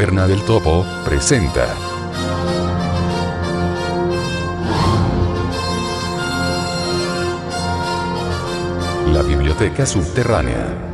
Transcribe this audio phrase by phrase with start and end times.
[0.00, 1.76] Caverna del Topo presenta.
[9.12, 10.89] La Biblioteca Subterránea.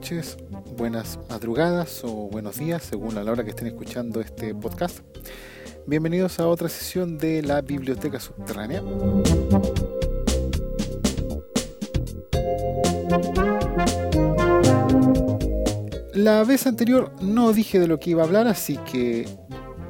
[0.00, 0.38] Noches,
[0.78, 5.00] buenas madrugadas o buenos días, según la hora que estén escuchando este podcast.
[5.86, 8.82] Bienvenidos a otra sesión de la Biblioteca Subterránea.
[16.14, 19.28] La vez anterior no dije de lo que iba a hablar, así que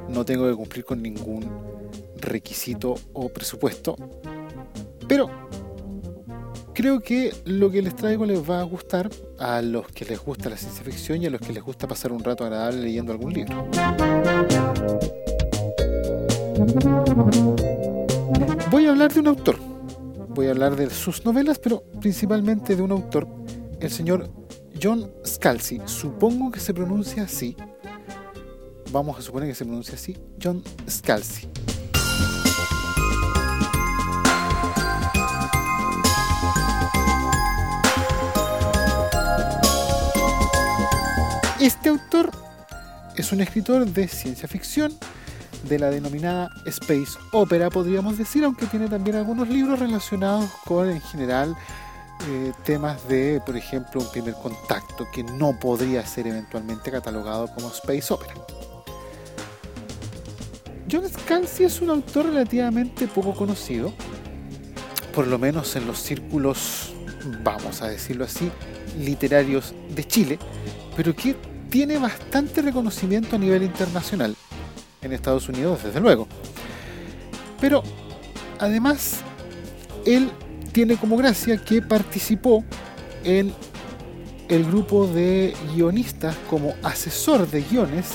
[0.09, 1.49] no tengo que cumplir con ningún
[2.17, 3.95] requisito o presupuesto.
[5.07, 5.29] Pero
[6.73, 10.49] creo que lo que les traigo les va a gustar a los que les gusta
[10.49, 13.33] la ciencia ficción y a los que les gusta pasar un rato agradable leyendo algún
[13.33, 13.67] libro.
[18.69, 19.57] Voy a hablar de un autor.
[20.29, 23.27] Voy a hablar de sus novelas, pero principalmente de un autor,
[23.79, 24.29] el señor
[24.81, 25.81] John Scalzi.
[25.85, 27.55] Supongo que se pronuncia así.
[28.91, 30.17] Vamos a suponer que se pronuncia así.
[30.41, 31.47] John Scalzi.
[41.61, 42.31] Este autor
[43.15, 44.97] es un escritor de ciencia ficción
[45.69, 50.99] de la denominada Space Opera, podríamos decir, aunque tiene también algunos libros relacionados con, en
[51.01, 51.55] general,
[52.27, 57.67] eh, temas de, por ejemplo, un primer contacto que no podría ser eventualmente catalogado como
[57.67, 58.33] Space Opera.
[60.91, 63.93] John Scalzi es un autor relativamente poco conocido,
[65.13, 66.91] por lo menos en los círculos,
[67.43, 68.51] vamos a decirlo así,
[68.97, 70.39] literarios de Chile,
[70.95, 74.35] pero que tiene bastante reconocimiento a nivel internacional,
[75.01, 76.27] en Estados Unidos desde luego.
[77.59, 77.81] Pero
[78.59, 79.21] además,
[80.05, 80.29] él
[80.73, 82.63] tiene como gracia que participó
[83.23, 83.53] en
[84.49, 88.09] el grupo de guionistas como asesor de guiones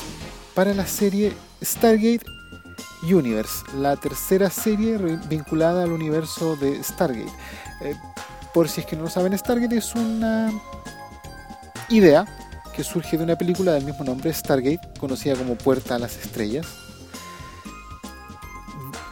[0.55, 1.33] para la serie
[1.65, 2.27] Stargate
[3.03, 4.99] Universe, la tercera serie
[5.31, 7.33] vinculada al universo de Stargate.
[7.81, 7.95] Eh,
[8.53, 10.50] por si es que no lo saben, Stargate es una
[11.89, 12.27] idea
[12.76, 16.66] que surge de una película del mismo nombre, Stargate, conocida como Puerta a las Estrellas.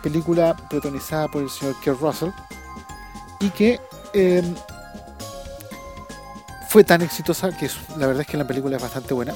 [0.02, 2.28] Película protagonizada por el señor Kurt Russell
[3.41, 3.80] y que
[4.12, 4.42] eh,
[6.69, 9.32] fue tan exitosa que la verdad es que la película es bastante buena.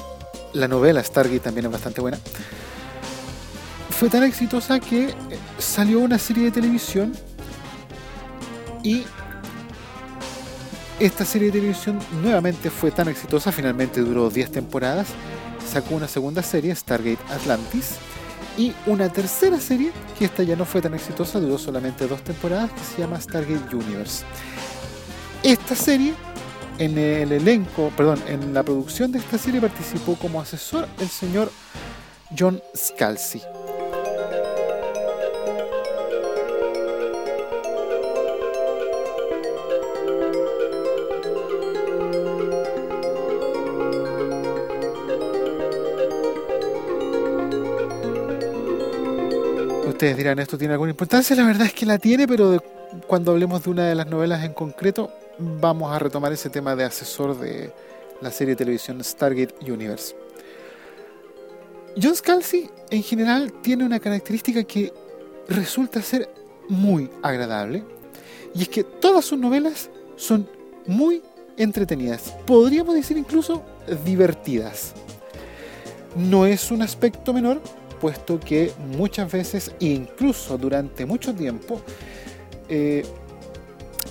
[0.53, 2.19] La novela Stargate también es bastante buena.
[3.89, 5.15] Fue tan exitosa que eh,
[5.57, 7.13] salió una serie de televisión
[8.83, 9.05] y
[10.99, 15.07] esta serie de televisión nuevamente fue tan exitosa, finalmente duró 10 temporadas,
[15.65, 17.95] sacó una segunda serie, Stargate Atlantis,
[18.57, 22.71] y una tercera serie, que esta ya no fue tan exitosa, duró solamente dos temporadas,
[22.71, 24.25] que se llama Stargate Universe.
[25.41, 26.13] Esta serie,
[26.77, 31.49] en el elenco, perdón, en la producción de esta serie participó como asesor el señor
[32.37, 33.41] John Scalzi.
[49.99, 51.35] Ustedes dirán, ¿esto tiene alguna importancia?
[51.35, 52.63] La verdad es que la tiene, pero
[53.05, 56.85] cuando hablemos de una de las novelas en concreto, vamos a retomar ese tema de
[56.85, 57.73] asesor de
[58.21, 60.15] la serie de televisión Stargate Universe.
[62.01, 64.93] John Scalzi, en general, tiene una característica que
[65.49, 66.29] resulta ser
[66.69, 67.83] muy agradable,
[68.55, 70.47] y es que todas sus novelas son
[70.87, 71.21] muy
[71.57, 73.63] entretenidas, podríamos decir incluso
[74.05, 74.93] divertidas.
[76.15, 77.61] No es un aspecto menor,
[77.99, 81.81] puesto que muchas veces, incluso durante mucho tiempo,
[82.69, 83.05] eh,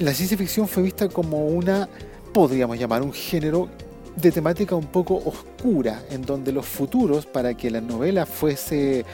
[0.00, 1.88] la ciencia ficción fue vista como una,
[2.32, 3.68] podríamos llamar, un género
[4.16, 9.04] de temática un poco oscura, en donde los futuros, para que la novela fuese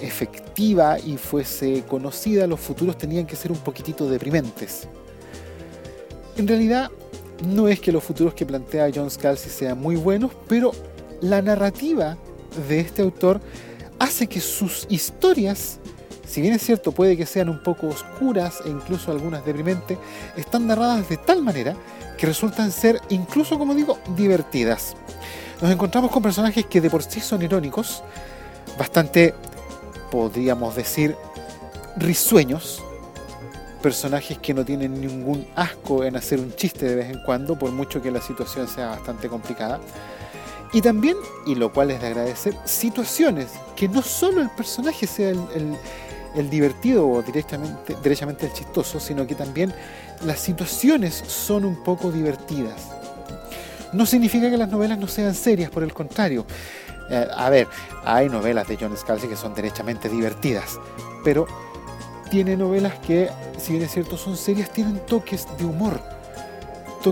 [0.00, 4.88] efectiva y fuese conocida, los futuros tenían que ser un poquitito deprimentes.
[6.36, 6.90] En realidad,
[7.46, 10.72] no es que los futuros que plantea John Scalzi sean muy buenos, pero
[11.20, 12.16] la narrativa
[12.68, 13.40] de este autor
[14.04, 15.80] hace que sus historias
[16.26, 19.98] si bien es cierto puede que sean un poco oscuras e incluso algunas deprimentes,
[20.36, 21.76] están narradas de tal manera
[22.18, 24.96] que resultan ser incluso, como digo, divertidas.
[25.60, 28.02] Nos encontramos con personajes que de por sí son irónicos,
[28.76, 29.34] bastante,
[30.10, 31.14] podríamos decir,
[31.96, 32.82] risueños,
[33.80, 37.70] personajes que no tienen ningún asco en hacer un chiste de vez en cuando, por
[37.70, 39.78] mucho que la situación sea bastante complicada.
[40.74, 41.16] Y también,
[41.46, 47.08] y lo cual es de agradecer, situaciones que no solo el personaje sea el, divertido
[47.08, 49.72] o directamente, derechamente el chistoso, sino que también
[50.26, 52.88] las situaciones son un poco divertidas.
[53.92, 56.44] No significa que las novelas no sean serias, por el contrario.
[57.08, 57.68] Eh, a ver,
[58.04, 60.80] hay novelas de John Scalzi que son derechamente divertidas,
[61.22, 61.46] pero
[62.32, 66.00] tiene novelas que, si bien es cierto, son serias, tienen toques de humor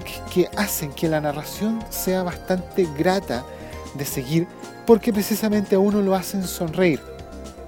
[0.00, 3.44] que hacen que la narración sea bastante grata
[3.94, 4.46] de seguir
[4.86, 7.00] porque precisamente a uno lo hacen sonreír.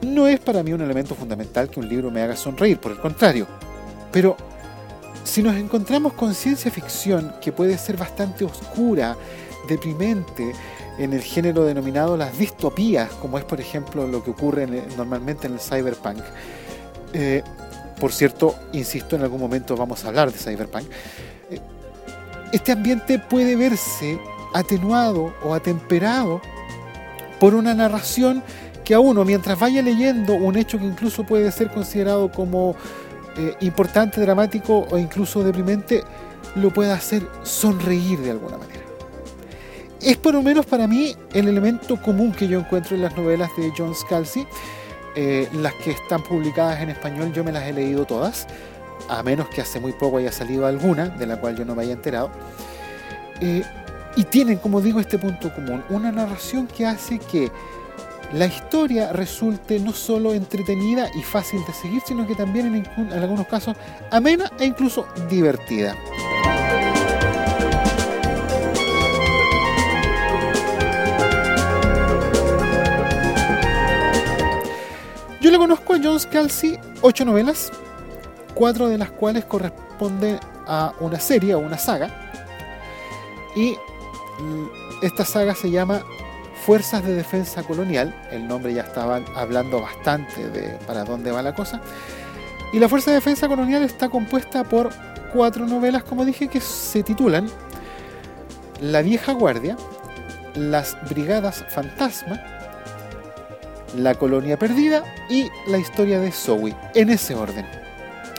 [0.03, 2.99] No es para mí un elemento fundamental que un libro me haga sonreír, por el
[2.99, 3.47] contrario.
[4.11, 4.37] Pero
[5.23, 9.17] si nos encontramos con ciencia ficción que puede ser bastante oscura,
[9.69, 10.53] deprimente,
[10.99, 14.67] en el género denominado las distopías, como es por ejemplo lo que ocurre
[14.97, 16.21] normalmente en el cyberpunk,
[17.13, 17.43] eh,
[17.99, 20.85] por cierto, insisto, en algún momento vamos a hablar de cyberpunk,
[22.55, 24.17] este ambiente puede verse
[24.53, 26.41] atenuado o atemperado
[27.41, 28.45] por una narración
[28.85, 32.77] que a uno, mientras vaya leyendo un hecho que incluso puede ser considerado como
[33.37, 36.05] eh, importante, dramático o incluso deprimente,
[36.55, 38.85] lo pueda hacer sonreír de alguna manera.
[40.01, 43.51] Es por lo menos para mí el elemento común que yo encuentro en las novelas
[43.57, 44.47] de John Scalzi.
[45.17, 48.47] Eh, las que están publicadas en español yo me las he leído todas
[49.09, 51.83] a menos que hace muy poco haya salido alguna, de la cual yo no me
[51.83, 52.31] haya enterado.
[53.41, 53.63] Eh,
[54.17, 57.51] y tienen, como digo, este punto común, una narración que hace que
[58.33, 63.13] la historia resulte no solo entretenida y fácil de seguir, sino que también en, en
[63.13, 63.77] algunos casos
[64.11, 65.97] amena e incluso divertida.
[75.41, 77.71] Yo le conozco a John Scalzi ocho novelas,
[78.55, 82.11] cuatro de las cuales corresponden a una serie o una saga.
[83.55, 83.77] Y
[85.03, 86.03] esta saga se llama
[86.65, 88.15] Fuerzas de Defensa Colonial.
[88.31, 91.81] El nombre ya estaba hablando bastante de para dónde va la cosa.
[92.73, 94.91] Y la Fuerza de Defensa Colonial está compuesta por
[95.33, 97.49] cuatro novelas, como dije, que se titulan
[98.81, 99.77] La Vieja Guardia,
[100.55, 102.43] Las Brigadas Fantasma,
[103.97, 107.84] La Colonia Perdida y La Historia de Zoe, en ese orden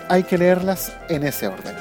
[0.09, 1.75] hay que leerlas en ese orden.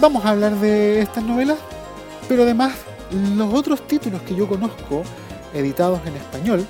[0.00, 1.58] Vamos a hablar de estas novelas,
[2.28, 2.74] pero además
[3.36, 5.02] los otros títulos que yo conozco,
[5.54, 6.66] editados en español,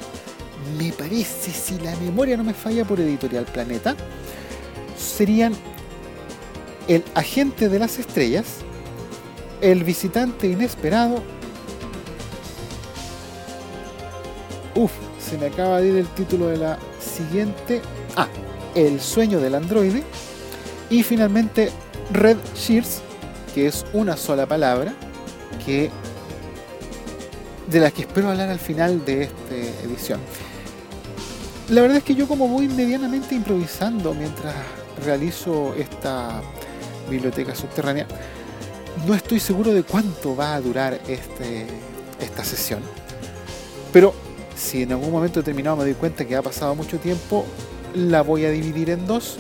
[0.79, 3.95] me parece, si la memoria no me falla por Editorial Planeta,
[4.97, 5.55] serían
[6.89, 8.47] El Agente de las Estrellas,
[9.61, 11.23] el visitante inesperado.
[14.75, 17.81] Uf, se me acaba de ir el título de la siguiente.
[18.17, 18.29] Ah,
[18.75, 20.03] El sueño del androide.
[20.91, 21.71] Y finalmente
[22.13, 23.01] Red Shears,
[23.55, 24.93] que es una sola palabra,
[25.65, 25.91] que
[27.69, 30.21] de la que espero hablar al final de esta edición.
[31.69, 34.55] La verdad es que yo como voy medianamente improvisando mientras
[35.05, 36.41] realizo esta
[37.11, 38.07] biblioteca subterránea,
[39.07, 41.67] no estoy seguro de cuánto va a durar este,
[42.21, 42.81] esta sesión.
[43.93, 44.15] Pero
[44.57, 47.45] si en algún momento determinado me doy cuenta que ha pasado mucho tiempo,
[47.95, 49.37] la voy a dividir en dos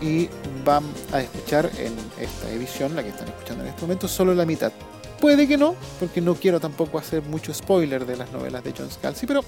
[0.00, 0.28] y
[0.64, 4.44] van a escuchar en esta edición, la que están escuchando en este momento, solo la
[4.44, 4.72] mitad.
[5.20, 8.90] Puede que no, porque no quiero tampoco hacer mucho spoiler de las novelas de John
[8.90, 9.42] Scalzi, pero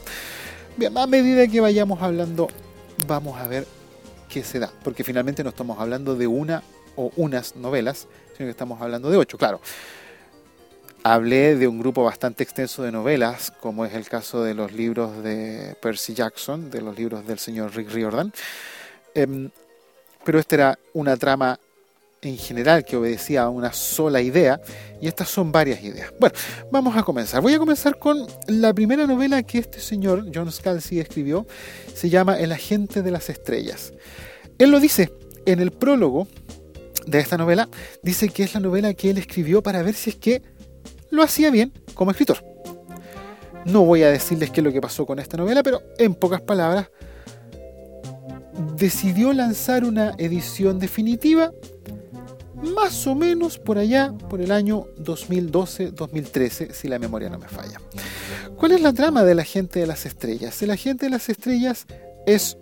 [0.94, 2.48] a medida que vayamos hablando,
[3.06, 3.66] vamos a ver
[4.28, 6.62] qué se da, porque finalmente no estamos hablando de una
[6.96, 8.06] o unas novelas,
[8.36, 9.60] sino que estamos hablando de ocho, claro.
[11.02, 15.22] Hablé de un grupo bastante extenso de novelas, como es el caso de los libros
[15.22, 18.32] de Percy Jackson, de los libros del señor Rick Riordan.
[19.14, 19.50] Em,
[20.24, 21.58] pero esta era una trama
[22.22, 24.60] en general que obedecía a una sola idea,
[25.00, 26.12] y estas son varias ideas.
[26.18, 26.34] Bueno,
[26.72, 27.40] vamos a comenzar.
[27.40, 31.46] Voy a comenzar con la primera novela que este señor, John Scalzi, escribió.
[31.94, 33.92] Se llama El agente de las estrellas.
[34.58, 35.12] Él lo dice
[35.44, 36.26] en el prólogo
[37.06, 37.68] de esta novela,
[38.02, 40.42] dice que es la novela que él escribió para ver si es que
[41.10, 42.44] lo hacía bien como escritor.
[43.64, 46.40] No voy a decirles qué es lo que pasó con esta novela, pero en pocas
[46.40, 46.88] palabras,
[48.76, 51.52] decidió lanzar una edición definitiva
[52.62, 57.80] más o menos por allá, por el año 2012-2013, si la memoria no me falla.
[58.56, 60.60] ¿Cuál es la trama de La Gente de las Estrellas?
[60.62, 61.86] El Agente de las Estrellas
[62.26, 62.56] es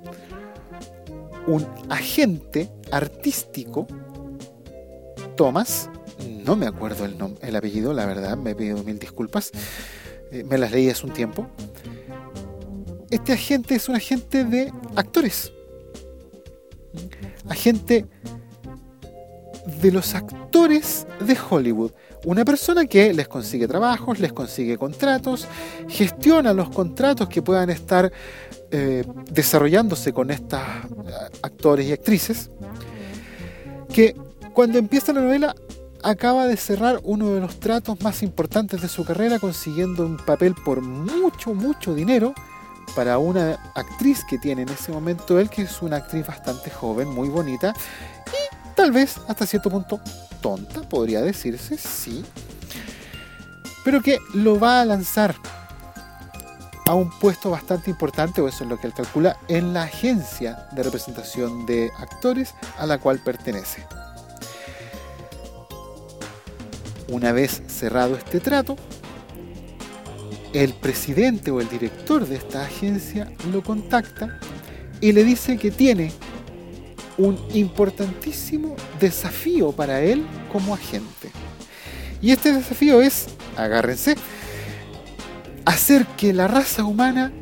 [1.46, 3.86] un agente artístico,
[5.36, 5.90] Thomas,
[6.44, 9.50] no me acuerdo el, el apellido, la verdad, me pido mil disculpas,
[10.30, 11.48] eh, me las leí hace un tiempo.
[13.10, 15.52] Este agente es un agente de actores,
[17.48, 18.06] agente
[19.80, 21.92] de los actores de Hollywood.
[22.24, 25.46] Una persona que les consigue trabajos, les consigue contratos,
[25.88, 28.10] gestiona los contratos que puedan estar
[28.70, 31.12] eh, desarrollándose con estos eh,
[31.42, 32.50] actores y actrices,
[33.92, 34.16] que
[34.54, 35.54] cuando empieza la novela
[36.04, 40.54] acaba de cerrar uno de los tratos más importantes de su carrera consiguiendo un papel
[40.54, 42.34] por mucho, mucho dinero
[42.94, 47.08] para una actriz que tiene en ese momento él, que es una actriz bastante joven,
[47.08, 47.74] muy bonita
[48.28, 50.00] y tal vez hasta cierto punto
[50.40, 52.24] tonta, podría decirse, sí,
[53.84, 55.34] pero que lo va a lanzar
[56.86, 60.68] a un puesto bastante importante, o eso es lo que él calcula, en la agencia
[60.72, 63.86] de representación de actores a la cual pertenece.
[67.08, 68.76] Una vez cerrado este trato,
[70.52, 74.38] el presidente o el director de esta agencia lo contacta
[75.00, 76.12] y le dice que tiene
[77.18, 81.30] un importantísimo desafío para él como agente.
[82.22, 84.16] Y este desafío es, agárrense,
[85.64, 87.32] hacer que la raza humana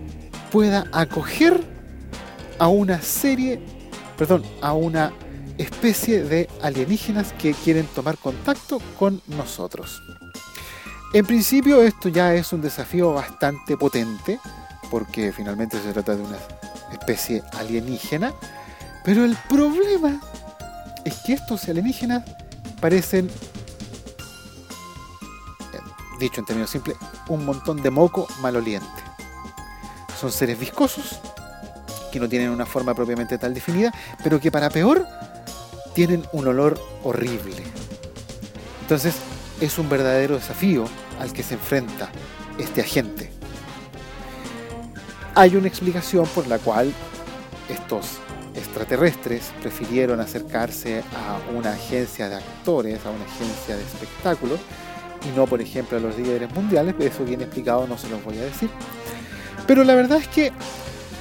[0.50, 1.60] pueda acoger
[2.58, 3.60] a una serie,
[4.16, 5.12] perdón, a una
[5.62, 10.02] especie de alienígenas que quieren tomar contacto con nosotros.
[11.12, 14.40] En principio esto ya es un desafío bastante potente,
[14.90, 16.38] porque finalmente se trata de una
[16.92, 18.32] especie alienígena,
[19.04, 20.20] pero el problema
[21.04, 22.22] es que estos alienígenas
[22.80, 23.26] parecen,
[25.72, 25.80] eh,
[26.18, 26.96] dicho en términos simples,
[27.28, 28.88] un montón de moco maloliente.
[30.18, 31.20] Son seres viscosos,
[32.12, 33.92] que no tienen una forma propiamente tal definida,
[34.22, 35.06] pero que para peor
[35.94, 37.62] tienen un olor horrible.
[38.82, 39.14] Entonces
[39.60, 40.84] es un verdadero desafío
[41.20, 42.10] al que se enfrenta
[42.58, 43.30] este agente.
[45.34, 46.92] Hay una explicación por la cual
[47.68, 48.18] estos
[48.54, 54.60] extraterrestres prefirieron acercarse a una agencia de actores, a una agencia de espectáculos,
[55.24, 58.36] y no, por ejemplo, a los líderes mundiales, eso bien explicado no se los voy
[58.38, 58.68] a decir.
[59.66, 60.52] Pero la verdad es que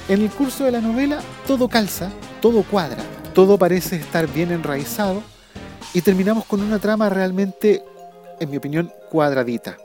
[0.08, 2.10] en el curso de la novela todo calza,
[2.40, 5.22] todo cuadra, todo parece estar bien enraizado
[5.94, 7.82] y terminamos con una trama realmente,
[8.40, 9.78] en mi opinión, cuadradita.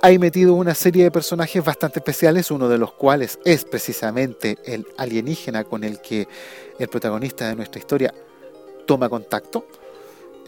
[0.00, 4.86] Hay metido una serie de personajes bastante especiales, uno de los cuales es precisamente el
[4.96, 6.26] alienígena con el que
[6.78, 8.12] el protagonista de nuestra historia
[8.86, 9.66] toma contacto.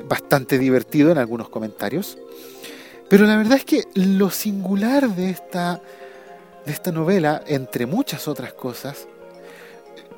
[0.08, 2.18] Bastante divertido en algunos comentarios.
[3.08, 5.80] Pero la verdad es que lo singular de esta,
[6.66, 9.06] de esta novela, entre muchas otras cosas,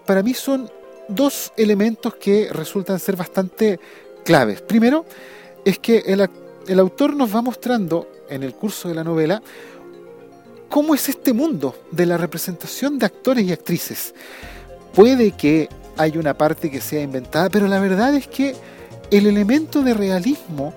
[0.07, 0.71] para mí son
[1.09, 3.79] dos elementos que resultan ser bastante
[4.25, 4.61] claves.
[4.63, 5.05] Primero,
[5.65, 6.29] es que el,
[6.67, 9.43] el autor nos va mostrando en el curso de la novela
[10.69, 14.15] cómo es este mundo de la representación de actores y actrices.
[14.95, 18.55] Puede que haya una parte que sea inventada, pero la verdad es que
[19.11, 20.75] el elemento de realismo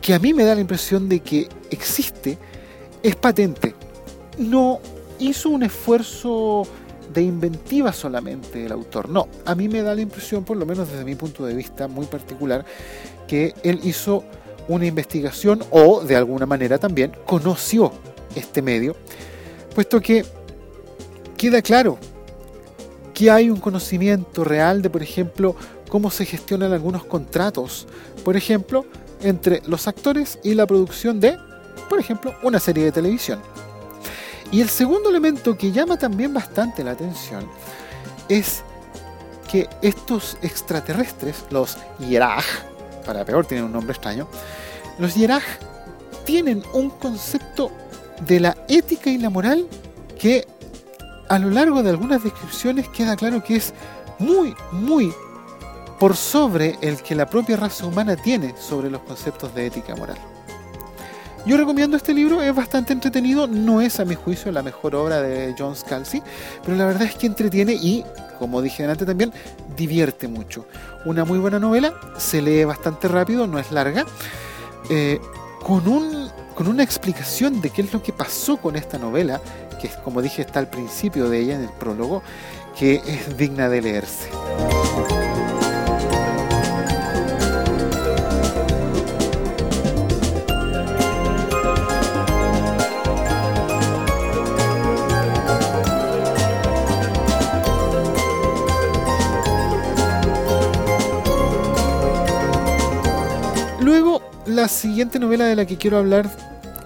[0.00, 2.38] que a mí me da la impresión de que existe
[3.02, 3.74] es patente.
[4.38, 4.80] No
[5.18, 6.66] hizo un esfuerzo
[7.12, 9.08] de inventiva solamente el autor.
[9.08, 11.88] No, a mí me da la impresión, por lo menos desde mi punto de vista
[11.88, 12.64] muy particular,
[13.26, 14.24] que él hizo
[14.68, 17.92] una investigación o de alguna manera también conoció
[18.34, 18.94] este medio,
[19.74, 20.24] puesto que
[21.36, 21.98] queda claro
[23.14, 25.56] que hay un conocimiento real de, por ejemplo,
[25.88, 27.86] cómo se gestionan algunos contratos,
[28.24, 28.86] por ejemplo,
[29.22, 31.36] entre los actores y la producción de,
[31.88, 33.40] por ejemplo, una serie de televisión.
[34.52, 37.46] Y el segundo elemento que llama también bastante la atención
[38.28, 38.62] es
[39.50, 42.44] que estos extraterrestres, los Yeraj,
[43.04, 44.28] para peor tienen un nombre extraño,
[44.98, 45.42] los Yeraj
[46.24, 47.70] tienen un concepto
[48.26, 49.66] de la ética y la moral
[50.18, 50.46] que
[51.28, 53.72] a lo largo de algunas descripciones queda claro que es
[54.18, 55.12] muy, muy
[55.98, 60.18] por sobre el que la propia raza humana tiene sobre los conceptos de ética moral.
[61.46, 65.22] Yo recomiendo este libro, es bastante entretenido, no es a mi juicio la mejor obra
[65.22, 66.22] de John Scalzi,
[66.62, 68.04] pero la verdad es que entretiene y,
[68.38, 69.32] como dije antes también,
[69.74, 70.66] divierte mucho.
[71.06, 74.04] Una muy buena novela, se lee bastante rápido, no es larga,
[74.90, 75.18] eh,
[75.62, 79.40] con, un, con una explicación de qué es lo que pasó con esta novela,
[79.80, 82.22] que como dije está al principio de ella, en el prólogo,
[82.78, 84.28] que es digna de leerse.
[104.60, 106.28] La siguiente novela de la que quiero hablar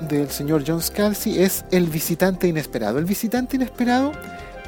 [0.08, 3.00] del señor John Scalzi es El visitante inesperado.
[3.00, 4.12] El visitante inesperado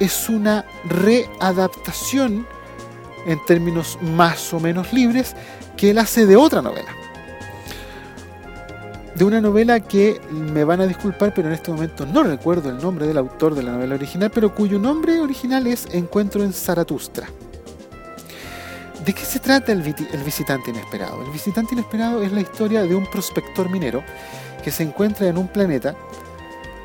[0.01, 2.45] es una readaptación
[3.25, 5.37] en términos más o menos libres
[5.77, 6.89] que él hace de otra novela.
[9.15, 12.79] De una novela que me van a disculpar, pero en este momento no recuerdo el
[12.79, 17.29] nombre del autor de la novela original, pero cuyo nombre original es Encuentro en Zaratustra.
[19.07, 21.23] ¿De qué se trata el, visitante inesperado?
[21.23, 24.03] El visitante inesperado es la historia de un prospector minero
[24.65, 25.95] que se encuentra en un planeta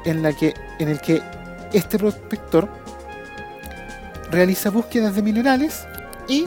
[0.06, 1.24] en, el que
[1.74, 2.70] este prospector
[4.30, 5.88] realiza búsquedas de minerales
[6.28, 6.46] y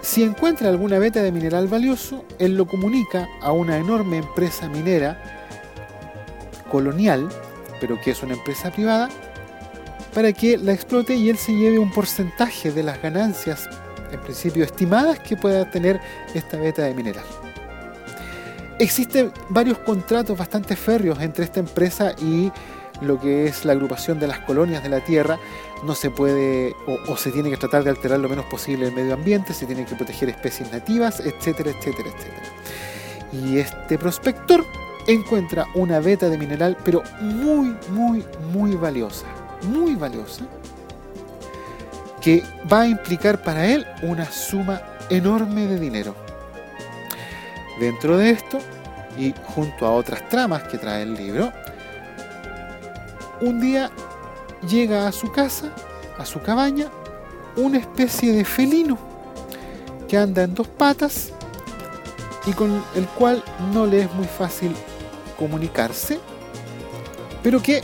[0.00, 5.22] si encuentra alguna beta de mineral valioso, él lo comunica a una enorme empresa minera
[6.70, 7.28] colonial,
[7.78, 9.10] pero que es una empresa privada,
[10.14, 13.68] para que la explote y él se lleve un porcentaje de las ganancias,
[14.12, 16.00] en principio estimadas, que pueda tener
[16.34, 17.24] esta beta de mineral.
[18.78, 22.52] Existen varios contratos bastante férreos entre esta empresa y
[23.00, 25.38] lo que es la agrupación de las colonias de la Tierra.
[25.84, 26.74] No se puede
[27.08, 29.84] o, se tiene que tratar de alterar lo menos posible el medio ambiente, se tienen
[29.84, 32.42] que proteger especies nativas, etcétera, etcétera, etcétera.
[33.32, 34.64] Y este prospector
[35.06, 39.26] encuentra una beta de mineral, pero muy, muy, muy valiosa,
[39.62, 40.44] muy valiosa,
[42.20, 46.14] que va a implicar para él una suma enorme de dinero.
[47.80, 48.58] Dentro de esto,
[49.16, 51.52] y junto a otras tramas que trae el libro,
[53.40, 53.90] un día
[54.68, 55.72] llega a su casa,
[56.18, 56.86] a su cabaña,
[57.56, 58.98] una especie de felino
[60.08, 61.30] que anda en dos patas
[62.46, 64.74] y con el cual no le es muy fácil
[65.38, 66.18] comunicarse,
[67.42, 67.82] pero que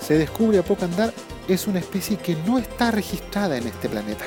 [0.00, 1.12] se descubre a poco andar
[1.48, 4.24] es una especie que no está registrada en este planeta.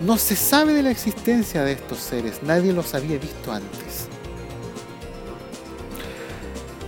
[0.00, 4.08] No se sabe de la existencia de estos seres, nadie los había visto antes.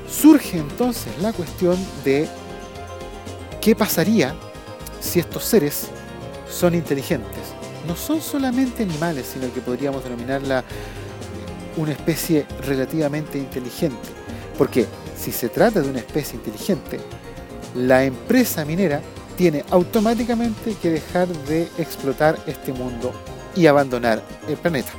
[0.09, 2.29] Surge entonces la cuestión de
[3.61, 4.35] qué pasaría
[5.01, 5.89] si estos seres
[6.49, 7.41] son inteligentes.
[7.87, 10.65] No son solamente animales, sino que podríamos denominarla
[11.77, 14.09] una especie relativamente inteligente.
[14.57, 14.87] Porque
[15.19, 17.01] si se trata de una especie inteligente,
[17.75, 19.01] la empresa minera
[19.37, 23.13] tiene automáticamente que dejar de explotar este mundo
[23.55, 24.93] y abandonar el planeta.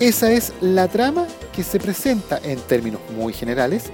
[0.00, 3.84] Esa es la trama que se presenta en términos muy generales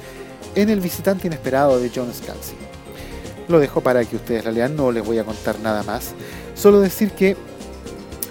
[0.54, 2.54] en El visitante inesperado de John Scalzi.
[3.48, 6.14] Lo dejo para que ustedes la lean, no les voy a contar nada más.
[6.54, 7.36] Solo decir que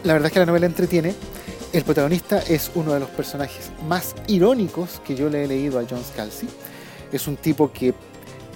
[0.04, 1.14] la verdad es que la novela entretiene.
[1.74, 5.84] El protagonista es uno de los personajes más irónicos que yo le he leído a
[5.90, 6.48] John Scalzi.
[7.12, 7.94] Es un tipo que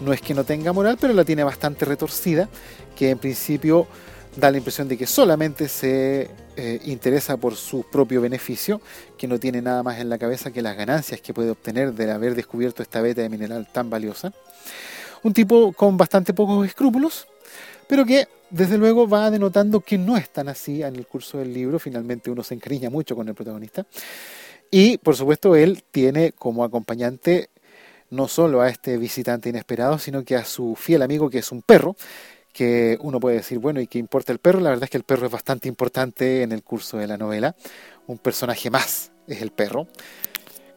[0.02, 2.50] no es que no tenga moral, pero la tiene bastante retorcida,
[2.96, 3.88] que en principio
[4.36, 8.82] da la impresión de que solamente se eh, interesa por su propio beneficio,
[9.18, 12.12] que no tiene nada más en la cabeza que las ganancias que puede obtener de
[12.12, 14.34] haber descubierto esta beta de mineral tan valiosa.
[15.24, 17.28] Un tipo con bastante pocos escrúpulos,
[17.88, 21.54] pero que desde luego va denotando que no es tan así en el curso del
[21.54, 21.78] libro.
[21.78, 23.86] Finalmente uno se encariña mucho con el protagonista.
[24.72, 27.50] Y por supuesto él tiene como acompañante
[28.12, 31.62] no solo a este visitante inesperado, sino que a su fiel amigo que es un
[31.62, 31.95] perro,
[32.54, 34.60] que uno puede decir, bueno, ¿y qué importa el perro?
[34.60, 37.56] La verdad es que el perro es bastante importante en el curso de la novela.
[38.08, 39.88] Un personaje más es el perro.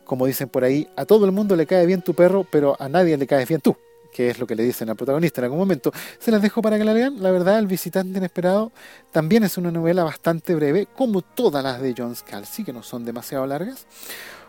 [0.05, 2.89] Como dicen por ahí, a todo el mundo le cae bien tu perro, pero a
[2.89, 3.77] nadie le caes bien tú,
[4.13, 5.93] que es lo que le dicen al protagonista en algún momento.
[6.21, 7.21] Se las dejo para que la lean.
[7.21, 8.71] La verdad, El visitante inesperado
[9.11, 13.05] también es una novela bastante breve, como todas las de John Scalzi, que no son
[13.05, 13.87] demasiado largas.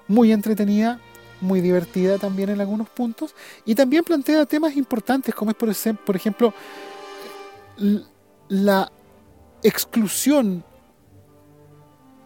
[0.07, 0.99] Muy entretenida,
[1.41, 6.15] muy divertida también en algunos puntos, y también plantea temas importantes, como es por, por
[6.15, 6.53] ejemplo
[8.47, 8.91] la
[9.63, 10.63] exclusión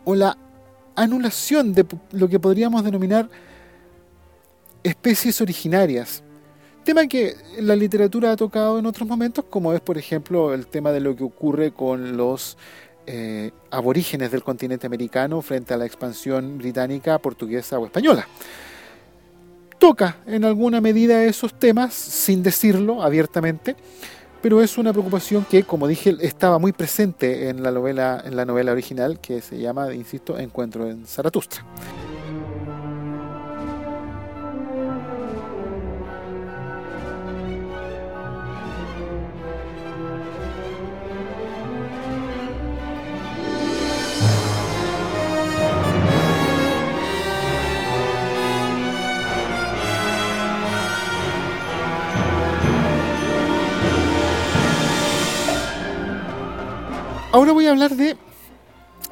[0.05, 0.37] o la
[0.95, 3.29] anulación de lo que podríamos denominar
[4.83, 6.23] especies originarias.
[6.83, 10.91] Tema que la literatura ha tocado en otros momentos, como es por ejemplo el tema
[10.91, 12.57] de lo que ocurre con los
[13.05, 18.27] eh, aborígenes del continente americano frente a la expansión británica, portuguesa o española.
[19.79, 23.77] Toca en alguna medida esos temas sin decirlo abiertamente,
[24.41, 28.43] pero es una preocupación que, como dije, estaba muy presente en la novela, en la
[28.43, 31.63] novela original que se llama, insisto, Encuentro en Zaratustra.
[57.31, 58.17] Ahora voy a hablar de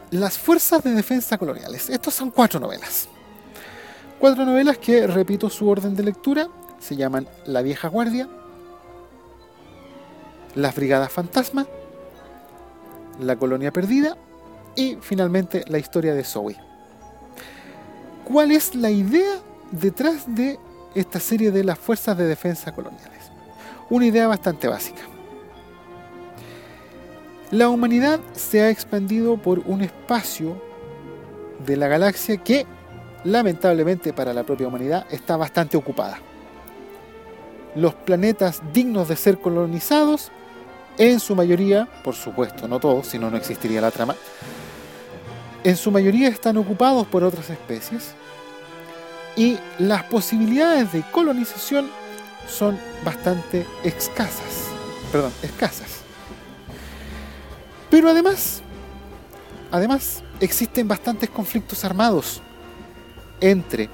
[0.09, 1.87] las fuerzas de defensa coloniales.
[1.87, 3.07] Estos son cuatro novelas.
[4.19, 6.47] Cuatro novelas que, repito su orden de lectura,
[6.79, 8.27] se llaman La vieja guardia,
[10.55, 11.67] Las brigadas fantasma,
[13.19, 14.17] La colonia perdida
[14.75, 16.57] y finalmente la historia de Zoe.
[18.25, 19.35] ¿Cuál es la idea
[19.71, 20.59] detrás de
[20.95, 23.29] esta serie de las fuerzas de defensa coloniales?
[23.91, 25.03] Una idea bastante básica.
[27.51, 30.61] La humanidad se ha expandido por un espacio
[31.65, 32.65] de la galaxia que,
[33.23, 36.19] lamentablemente para la propia humanidad, está bastante ocupada.
[37.73, 40.31] Los planetas dignos de ser colonizados,
[40.97, 44.15] en su mayoría, por supuesto, no todos, si no, no existiría la trama,
[45.63, 48.13] en su mayoría están ocupados por otras especies
[49.37, 51.89] y las posibilidades de colonización
[52.47, 54.69] son bastante escasas.
[55.11, 55.96] Perdón, escasas.
[57.97, 58.61] Pero además,
[59.71, 62.43] además existen bastantes conflictos armados
[63.41, 63.89] entre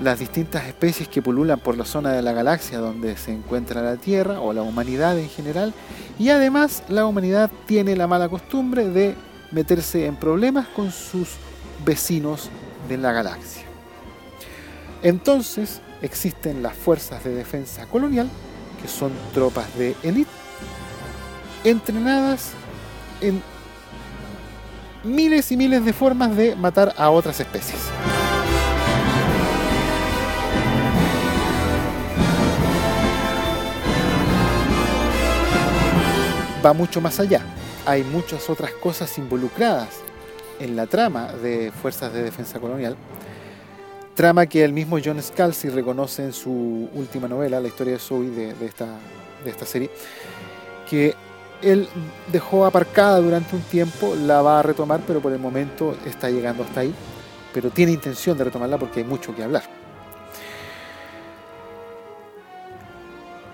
[0.00, 3.96] las distintas especies que pululan por la zona de la galaxia donde se encuentra la
[3.98, 5.74] Tierra o la humanidad en general
[6.18, 9.14] y además la humanidad tiene la mala costumbre de
[9.50, 11.32] meterse en problemas con sus
[11.84, 12.48] vecinos
[12.88, 13.64] de la galaxia.
[15.02, 18.30] Entonces existen las fuerzas de defensa colonial,
[18.80, 20.30] que son tropas de élite,
[21.62, 22.52] entrenadas
[23.20, 23.42] en
[25.04, 27.80] miles y miles de formas de matar a otras especies.
[36.64, 37.42] Va mucho más allá.
[37.86, 40.00] Hay muchas otras cosas involucradas
[40.58, 42.96] en la trama de Fuerzas de Defensa Colonial.
[44.14, 48.30] Trama que el mismo John Scalzi reconoce en su última novela, La historia de Zoe,
[48.30, 48.86] de, de, esta,
[49.44, 49.90] de esta serie,
[50.88, 51.14] que
[51.62, 51.88] él
[52.32, 56.64] dejó aparcada durante un tiempo, la va a retomar, pero por el momento está llegando
[56.64, 56.94] hasta ahí.
[57.52, 59.62] Pero tiene intención de retomarla porque hay mucho que hablar.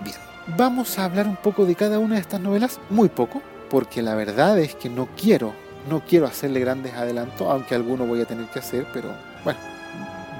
[0.01, 0.15] Bien,
[0.57, 4.15] vamos a hablar un poco de cada una de estas novelas, muy poco, porque la
[4.15, 5.53] verdad es que no quiero,
[5.89, 9.09] no quiero hacerle grandes adelantos, aunque alguno voy a tener que hacer, pero
[9.43, 9.59] bueno,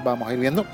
[0.04, 0.66] vamos a ir viendo.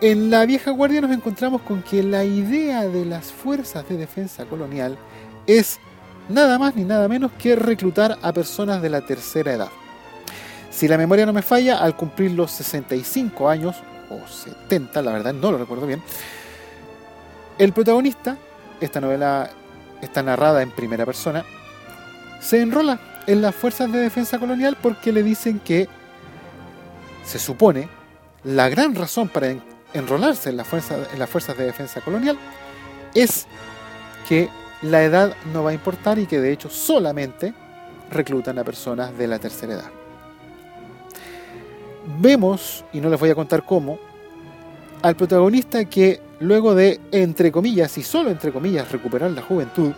[0.00, 4.44] En la vieja guardia nos encontramos con que la idea de las fuerzas de defensa
[4.44, 4.96] colonial
[5.48, 5.80] es
[6.28, 9.68] nada más ni nada menos que reclutar a personas de la tercera edad.
[10.70, 13.76] Si la memoria no me falla, al cumplir los 65 años,
[14.10, 16.02] o 70, la verdad no lo recuerdo bien,
[17.58, 18.36] el protagonista,
[18.80, 19.50] esta novela
[20.00, 21.44] está narrada en primera persona,
[22.40, 25.88] se enrola en las fuerzas de defensa colonial porque le dicen que
[27.24, 27.88] se supone
[28.44, 29.54] la gran razón para
[29.92, 32.38] enrolarse en, la fuerza, en las fuerzas de defensa colonial
[33.14, 33.46] es
[34.28, 34.48] que
[34.82, 37.54] la edad no va a importar y que de hecho solamente
[38.10, 39.90] reclutan a personas de la tercera edad.
[42.20, 43.98] Vemos, y no les voy a contar cómo,
[45.02, 49.92] al protagonista que luego de, entre comillas, y solo entre comillas, recuperar la juventud,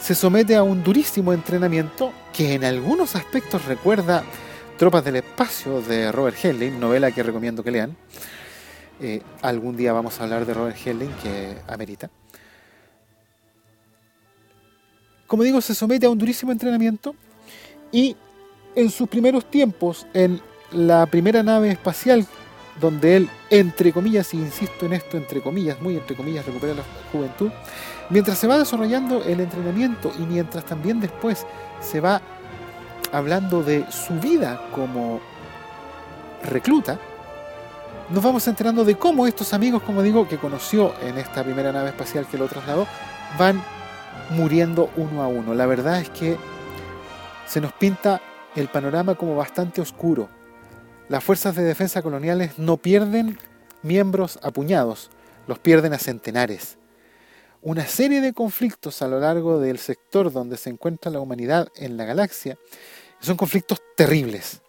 [0.00, 4.22] se somete a un durísimo entrenamiento que en algunos aspectos recuerda
[4.76, 7.96] Tropas del Espacio de Robert Heinlein, novela que recomiendo que lean.
[9.00, 12.10] Eh, algún día vamos a hablar de Robert Heinlein, que amerita.
[15.26, 17.14] Como digo, se somete a un durísimo entrenamiento
[17.90, 18.16] y
[18.74, 20.40] en sus primeros tiempos, en
[20.72, 22.26] la primera nave espacial,
[22.80, 27.50] donde él, entre comillas, insisto en esto, entre comillas, muy entre comillas, recupera la juventud,
[28.10, 31.46] mientras se va desarrollando el entrenamiento y mientras también después
[31.80, 32.20] se va
[33.12, 35.20] hablando de su vida como
[36.42, 36.98] recluta,
[38.10, 41.88] nos vamos enterando de cómo estos amigos, como digo, que conoció en esta primera nave
[41.88, 42.86] espacial que lo trasladó,
[43.38, 43.62] van
[44.30, 45.54] muriendo uno a uno.
[45.54, 46.36] La verdad es que
[47.46, 48.20] se nos pinta
[48.54, 50.28] el panorama como bastante oscuro.
[51.08, 53.38] Las fuerzas de defensa coloniales no pierden
[53.82, 55.10] miembros a puñados,
[55.46, 56.78] los pierden a centenares.
[57.62, 61.96] Una serie de conflictos a lo largo del sector donde se encuentra la humanidad en
[61.96, 62.58] la galaxia
[63.20, 64.60] son conflictos terribles.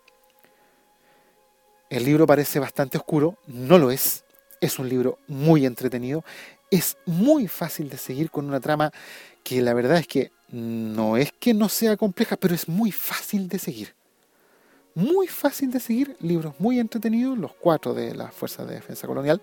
[1.89, 4.23] El libro parece bastante oscuro, no lo es.
[4.59, 6.23] Es un libro muy entretenido.
[6.71, 8.91] Es muy fácil de seguir con una trama
[9.43, 13.47] que la verdad es que no es que no sea compleja, pero es muy fácil
[13.47, 13.93] de seguir.
[14.95, 19.41] Muy fácil de seguir, libros muy entretenidos, los cuatro de las Fuerzas de Defensa Colonial.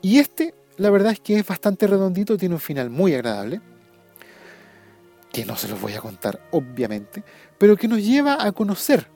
[0.00, 3.60] Y este, la verdad es que es bastante redondito, tiene un final muy agradable,
[5.32, 7.22] que no se los voy a contar, obviamente,
[7.58, 9.06] pero que nos lleva a conocer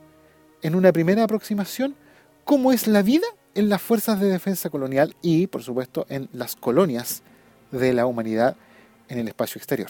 [0.61, 1.95] en una primera aproximación
[2.43, 6.55] cómo es la vida en las fuerzas de defensa colonial y, por supuesto, en las
[6.55, 7.23] colonias
[7.71, 8.55] de la humanidad
[9.09, 9.89] en el espacio exterior.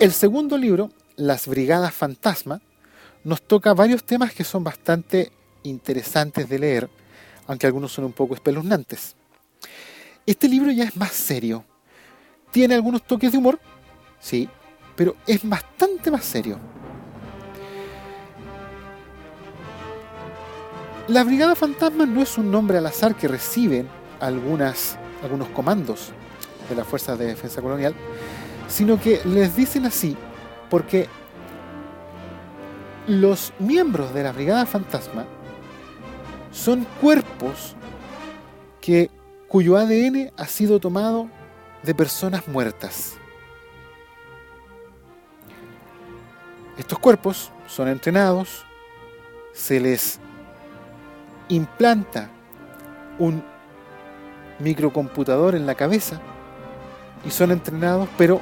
[0.00, 2.60] El segundo libro, Las Brigadas Fantasma,
[3.24, 5.32] nos toca varios temas que son bastante
[5.64, 6.88] interesantes de leer,
[7.48, 9.16] aunque algunos son un poco espeluznantes.
[10.24, 11.64] Este libro ya es más serio.
[12.52, 13.58] Tiene algunos toques de humor,
[14.20, 14.48] sí,
[14.94, 16.60] pero es bastante más serio.
[21.08, 23.88] La Brigada Fantasma no es un nombre al azar que reciben
[24.20, 26.12] algunas, algunos comandos
[26.68, 27.94] de las Fuerzas de Defensa Colonial,
[28.68, 30.16] sino que les dicen así
[30.70, 31.08] porque
[33.06, 35.24] los miembros de la Brigada Fantasma
[36.52, 37.74] son cuerpos
[38.80, 39.10] que,
[39.48, 41.28] cuyo ADN ha sido tomado
[41.82, 43.14] de personas muertas.
[46.76, 48.64] Estos cuerpos son entrenados,
[49.52, 50.20] se les
[51.48, 52.30] implanta
[53.18, 53.42] un
[54.58, 56.20] microcomputador en la cabeza
[57.24, 58.40] y son entrenados, pero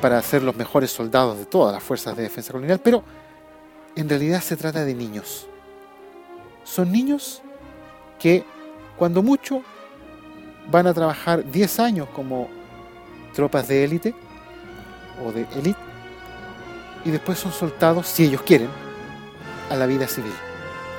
[0.00, 3.02] para ser los mejores soldados de todas las fuerzas de defensa colonial, pero
[3.94, 5.48] en realidad se trata de niños.
[6.64, 7.42] Son niños
[8.18, 8.44] que
[8.96, 9.62] cuando mucho
[10.70, 12.48] van a trabajar 10 años como
[13.34, 14.14] tropas de élite
[15.24, 15.78] o de élite
[17.04, 18.68] y después son soltados, si ellos quieren,
[19.70, 20.32] a la vida civil.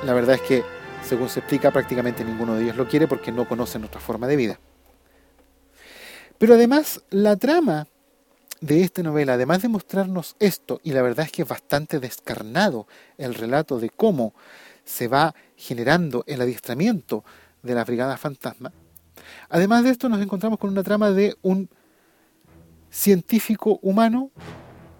[0.05, 0.63] La verdad es que,
[1.03, 4.35] según se explica, prácticamente ninguno de ellos lo quiere porque no conocen nuestra forma de
[4.37, 4.59] vida.
[6.37, 7.87] Pero además, la trama
[8.61, 12.87] de esta novela, además de mostrarnos esto, y la verdad es que es bastante descarnado
[13.17, 14.33] el relato de cómo
[14.83, 17.23] se va generando el adiestramiento
[17.61, 18.71] de la Brigada Fantasma,
[19.49, 21.69] además de esto nos encontramos con una trama de un
[22.89, 24.31] científico humano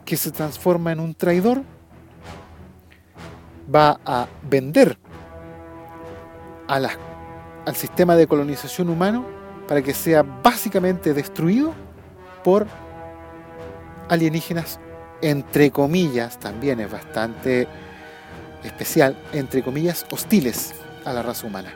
[0.06, 1.64] que se transforma en un traidor,
[3.74, 4.98] va a vender
[6.68, 9.26] al sistema de colonización humano
[9.68, 11.74] para que sea básicamente destruido
[12.44, 12.68] por
[14.10, 14.80] alienígenas,
[15.22, 17.68] entre comillas, también es bastante
[18.64, 20.74] especial, entre comillas, hostiles
[21.06, 21.74] a la raza humana.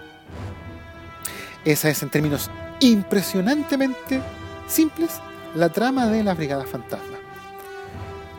[1.66, 4.22] Esa es en términos impresionantemente
[4.68, 5.20] simples
[5.56, 7.18] la trama de la Brigada Fantasma.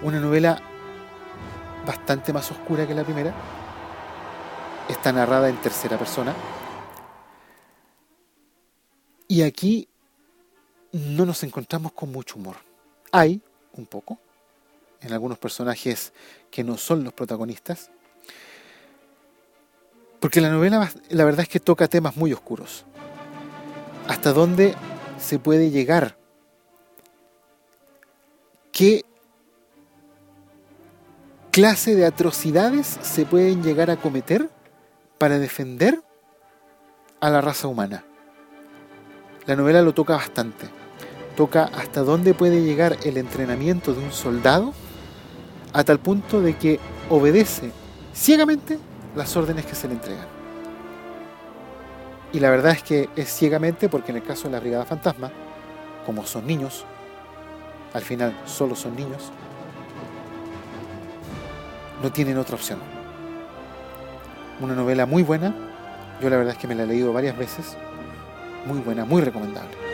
[0.02, 0.60] Una novela
[1.86, 3.32] bastante más oscura que la primera.
[4.88, 6.34] Está narrada en tercera persona.
[9.28, 9.88] Y aquí
[10.92, 12.56] no nos encontramos con mucho humor.
[13.12, 13.40] Hay
[13.74, 14.18] un poco
[15.00, 16.12] en algunos personajes
[16.50, 17.90] que no son los protagonistas.
[20.20, 22.84] Porque la novela, la verdad es que toca temas muy oscuros.
[24.06, 24.74] ¿Hasta dónde
[25.18, 26.16] se puede llegar?
[28.70, 29.04] ¿Qué
[31.50, 34.48] clase de atrocidades se pueden llegar a cometer
[35.18, 36.00] para defender
[37.20, 38.04] a la raza humana?
[39.46, 40.81] La novela lo toca bastante
[41.36, 44.72] toca hasta dónde puede llegar el entrenamiento de un soldado
[45.72, 47.72] a tal punto de que obedece
[48.14, 48.78] ciegamente
[49.16, 50.26] las órdenes que se le entregan.
[52.32, 55.30] Y la verdad es que es ciegamente porque en el caso de la Brigada Fantasma,
[56.06, 56.84] como son niños,
[57.92, 59.30] al final solo son niños,
[62.02, 62.78] no tienen otra opción.
[64.60, 65.54] Una novela muy buena,
[66.20, 67.76] yo la verdad es que me la he leído varias veces,
[68.66, 69.91] muy buena, muy recomendable.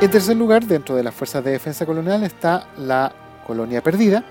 [0.00, 3.12] En tercer lugar, dentro de las Fuerzas de Defensa Colonial está La
[3.46, 4.22] Colonia Perdida,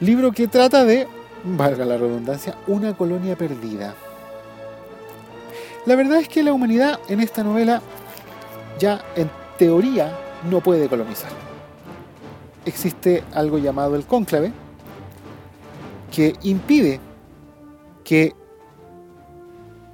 [0.00, 1.06] libro que trata de,
[1.44, 3.94] valga la redundancia, una colonia perdida.
[5.84, 7.82] La verdad es que la humanidad en esta novela
[8.78, 10.16] ya en teoría
[10.50, 11.30] no puede colonizar.
[12.64, 14.52] Existe algo llamado el cónclave
[16.10, 17.00] que impide
[18.04, 18.34] que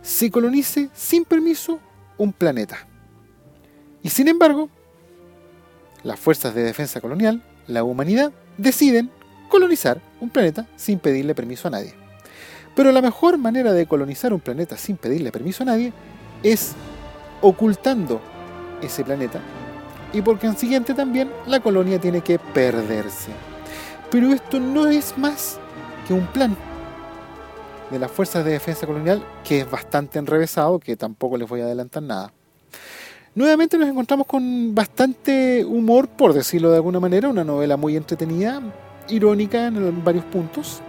[0.02, 1.80] se colonice sin permiso
[2.16, 2.86] un planeta.
[4.02, 4.68] Y sin embargo,
[6.02, 9.10] las fuerzas de defensa colonial, la humanidad, deciden
[9.48, 11.94] colonizar un planeta sin pedirle permiso a nadie.
[12.74, 15.92] Pero la mejor manera de colonizar un planeta sin pedirle permiso a nadie
[16.42, 16.72] es
[17.40, 18.20] ocultando
[18.80, 19.40] ese planeta
[20.12, 23.30] y por consiguiente también la colonia tiene que perderse.
[24.10, 25.58] Pero esto no es más
[26.06, 26.56] que un plan
[27.90, 31.64] de las fuerzas de defensa colonial que es bastante enrevesado, que tampoco les voy a
[31.64, 32.32] adelantar nada.
[33.34, 38.60] Nuevamente nos encontramos con bastante humor, por decirlo de alguna manera, una novela muy entretenida,
[39.08, 40.82] irónica en varios puntos,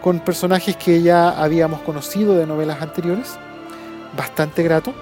[0.00, 3.36] con personajes que ya habíamos conocido de novelas anteriores,
[4.16, 4.94] bastante grato,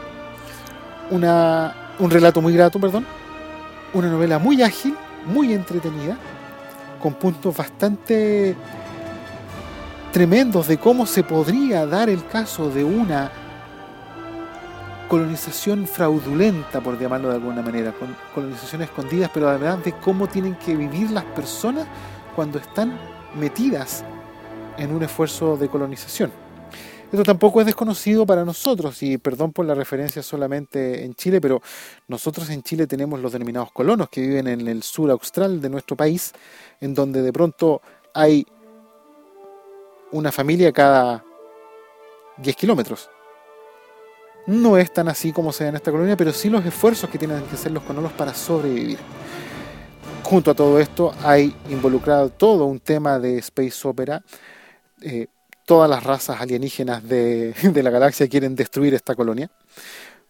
[1.13, 3.07] una, un relato muy grato, perdón,
[3.95, 6.19] una novela muy ágil, muy entretenida,
[7.01, 8.57] con puntos bastante
[10.13, 13.31] tremendos de cómo se podría dar el caso de una
[15.11, 20.55] colonización fraudulenta, por llamarlo de alguna manera, con colonización escondidas, pero además de cómo tienen
[20.55, 21.89] que vivir las personas
[22.37, 22.97] cuando están
[23.35, 24.05] metidas
[24.79, 26.31] en un esfuerzo de colonización.
[27.11, 31.61] Esto tampoco es desconocido para nosotros, y perdón por la referencia solamente en Chile, pero
[32.07, 35.97] nosotros en Chile tenemos los denominados colonos que viven en el sur austral de nuestro
[35.97, 36.33] país,
[36.81, 37.83] en donde de pronto
[38.15, 38.47] hay
[40.13, 41.25] una familia cada
[42.37, 43.11] 10 kilómetros.
[44.51, 47.19] No es tan así como se da en esta colonia, pero sí los esfuerzos que
[47.19, 48.99] tienen que hacer los colonos para sobrevivir.
[50.25, 54.25] Junto a todo esto hay involucrado todo un tema de space opera.
[55.03, 55.29] Eh,
[55.65, 59.49] todas las razas alienígenas de, de la galaxia quieren destruir esta colonia.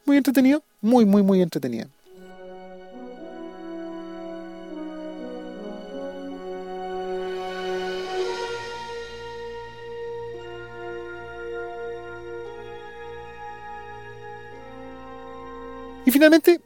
[0.04, 1.88] Muy entretenido, muy, muy, muy entretenido.
[16.10, 16.60] Y finalmente,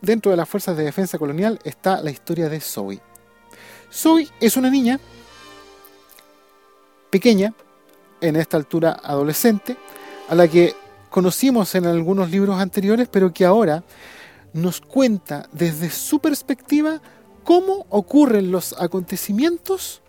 [0.00, 3.00] dentro de las fuerzas de defensa colonial está la historia de Zoe.
[3.92, 5.00] Zoe es una niña
[7.10, 7.52] pequeña,
[8.20, 9.76] en esta altura adolescente,
[10.28, 10.76] a la que
[11.10, 13.82] conocimos en algunos libros anteriores, pero que ahora
[14.52, 17.02] nos cuenta desde su perspectiva
[17.42, 20.02] cómo ocurren los acontecimientos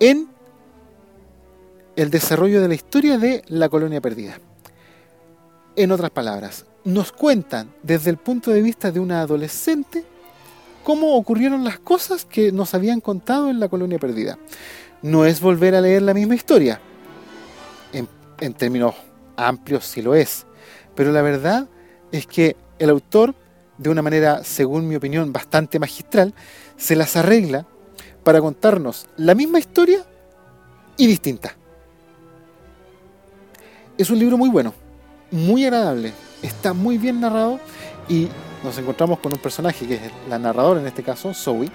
[0.00, 0.26] en
[1.96, 4.38] el desarrollo de la historia de la colonia perdida.
[5.76, 10.04] En otras palabras, nos cuentan desde el punto de vista de una adolescente
[10.84, 14.38] cómo ocurrieron las cosas que nos habían contado en la colonia perdida.
[15.02, 16.80] No es volver a leer la misma historia.
[17.92, 18.94] En, términos
[19.36, 20.46] amplios sí lo es.
[20.94, 21.66] Pero la verdad
[22.12, 23.34] es que el autor,
[23.76, 26.34] de una manera, según mi opinión, bastante magistral,
[26.76, 27.66] se las arregla
[28.22, 30.04] para contarnos la misma historia
[30.96, 31.56] y distinta.
[33.98, 34.83] Es un libro muy bueno
[35.34, 37.58] muy agradable, está muy bien narrado
[38.08, 38.28] y
[38.62, 41.68] nos encontramos con un personaje que es la narradora en este caso, Zoe,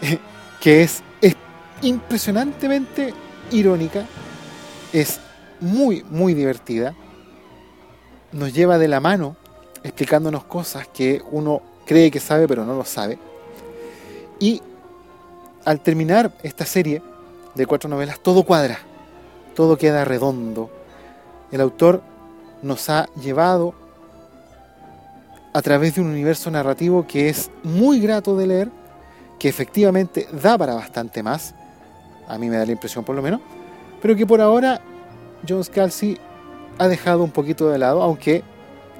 [0.60, 1.36] que es, es
[1.82, 3.14] impresionantemente
[3.52, 4.04] irónica,
[4.92, 5.20] es
[5.60, 6.96] muy, muy divertida,
[8.32, 9.36] nos lleva de la mano
[9.84, 13.20] explicándonos cosas que uno cree que sabe pero no lo sabe.
[14.40, 14.60] Y
[15.64, 17.02] al terminar esta serie
[17.54, 18.80] de cuatro novelas, todo cuadra,
[19.54, 20.70] todo queda redondo.
[21.52, 22.02] El autor
[22.64, 23.74] nos ha llevado
[25.52, 28.70] a través de un universo narrativo que es muy grato de leer,
[29.38, 31.54] que efectivamente da para bastante más,
[32.26, 33.40] a mí me da la impresión por lo menos,
[34.02, 34.80] pero que por ahora
[35.48, 36.18] John Scalzi
[36.78, 38.42] ha dejado un poquito de lado, aunque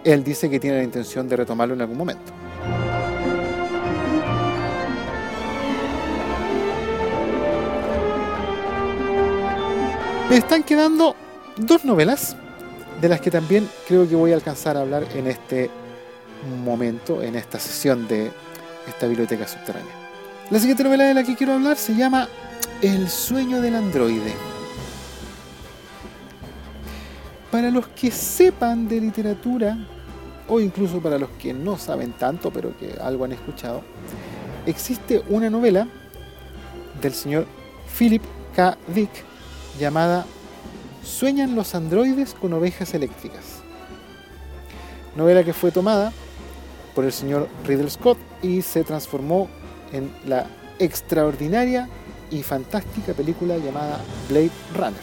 [0.05, 2.33] él dice que tiene la intención de retomarlo en algún momento.
[10.29, 11.17] Me están quedando
[11.57, 12.37] dos novelas
[13.05, 15.69] de las que también creo que voy a alcanzar a hablar en este
[16.65, 18.33] momento, en esta sesión de
[18.89, 19.93] esta biblioteca subterránea.
[20.51, 22.31] La siguiente novela de la que quiero hablar se llama
[22.81, 24.33] El sueño del androide.
[27.51, 29.77] Para los que sepan de literatura,
[30.49, 33.83] o incluso para los que no saben tanto, pero que algo han escuchado,
[34.65, 35.87] existe una novela
[37.03, 37.45] del señor
[37.99, 38.23] Philip
[38.57, 38.79] K.
[38.95, 39.11] Dick
[39.79, 40.25] llamada
[41.05, 43.63] Sueñan los androides con ovejas eléctricas.
[45.15, 46.13] Novela que fue tomada
[46.95, 49.49] por el señor Riddle Scott y se transformó
[49.93, 50.47] en la
[50.79, 51.89] extraordinaria
[52.31, 55.01] y fantástica película llamada Blade Runner.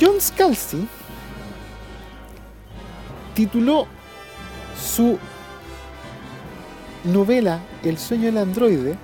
[0.00, 0.88] John Scalzi
[3.34, 3.86] tituló
[4.76, 5.18] su
[7.04, 8.96] novela El sueño del androide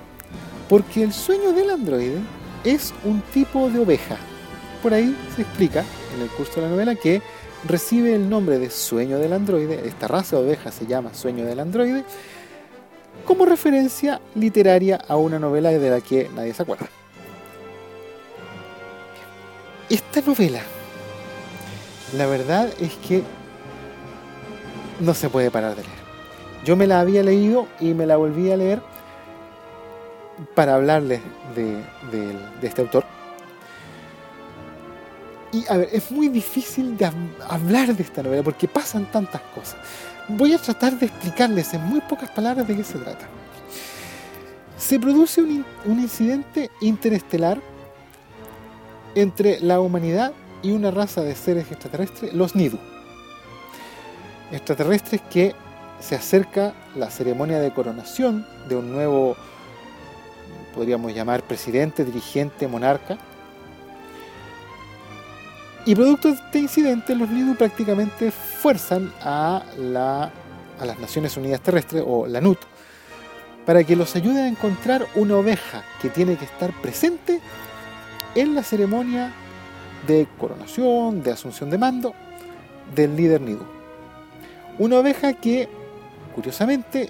[0.67, 2.19] porque el sueño del androide
[2.65, 4.17] es un tipo de oveja
[4.83, 7.21] por ahí se explica en el curso de la novela que
[7.65, 11.61] recibe el nombre de sueño del androide, esta raza de ovejas se llama sueño del
[11.61, 12.03] androide,
[13.25, 16.87] como referencia literaria a una novela de la que nadie se acuerda.
[19.89, 20.59] Esta novela,
[22.17, 23.23] la verdad es que
[24.99, 26.03] no se puede parar de leer.
[26.65, 28.81] Yo me la había leído y me la volví a leer
[30.55, 31.21] para hablarles
[31.55, 31.77] de,
[32.11, 33.05] de este autor
[35.53, 37.09] y a ver, es muy difícil de
[37.47, 39.77] hablar de esta novela porque pasan tantas cosas.
[40.27, 43.27] Voy a tratar de explicarles en muy pocas palabras de qué se trata.
[44.77, 47.61] Se produce un, un incidente interestelar
[49.15, 50.33] entre la humanidad
[50.63, 52.79] y una raza de seres extraterrestres, los Nidu.
[54.51, 55.53] Extraterrestres que
[55.99, 59.37] se acerca la ceremonia de coronación de un nuevo
[60.73, 63.17] podríamos llamar presidente, dirigente, monarca.
[65.85, 70.31] Y producto de este incidente, los Nidu prácticamente fuerzan a, la,
[70.79, 72.59] a las Naciones Unidas Terrestres, o la NUT,
[73.65, 77.41] para que los ayude a encontrar una oveja que tiene que estar presente
[78.35, 79.33] en la ceremonia
[80.07, 82.13] de coronación, de asunción de mando
[82.95, 83.65] del líder Nidu.
[84.79, 85.67] Una oveja que,
[86.33, 87.09] curiosamente,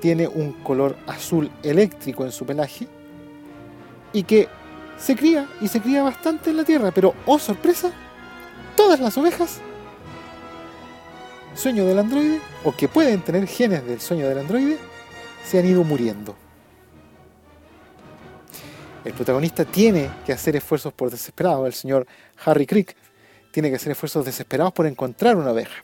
[0.00, 2.86] tiene un color azul eléctrico en su pelaje
[4.12, 4.48] y que
[4.98, 7.90] se cría y se cría bastante en la tierra, pero oh sorpresa,
[8.76, 9.60] todas las ovejas
[11.56, 14.78] sueño del androide o que pueden tener genes del sueño del androide
[15.44, 16.36] se han ido muriendo.
[19.04, 22.06] El protagonista tiene que hacer esfuerzos por desesperados, el señor
[22.44, 22.96] Harry Crick
[23.52, 25.82] tiene que hacer esfuerzos desesperados por encontrar una oveja.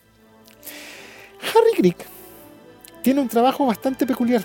[1.40, 2.04] Harry Crick
[3.02, 4.42] tiene un trabajo bastante peculiar.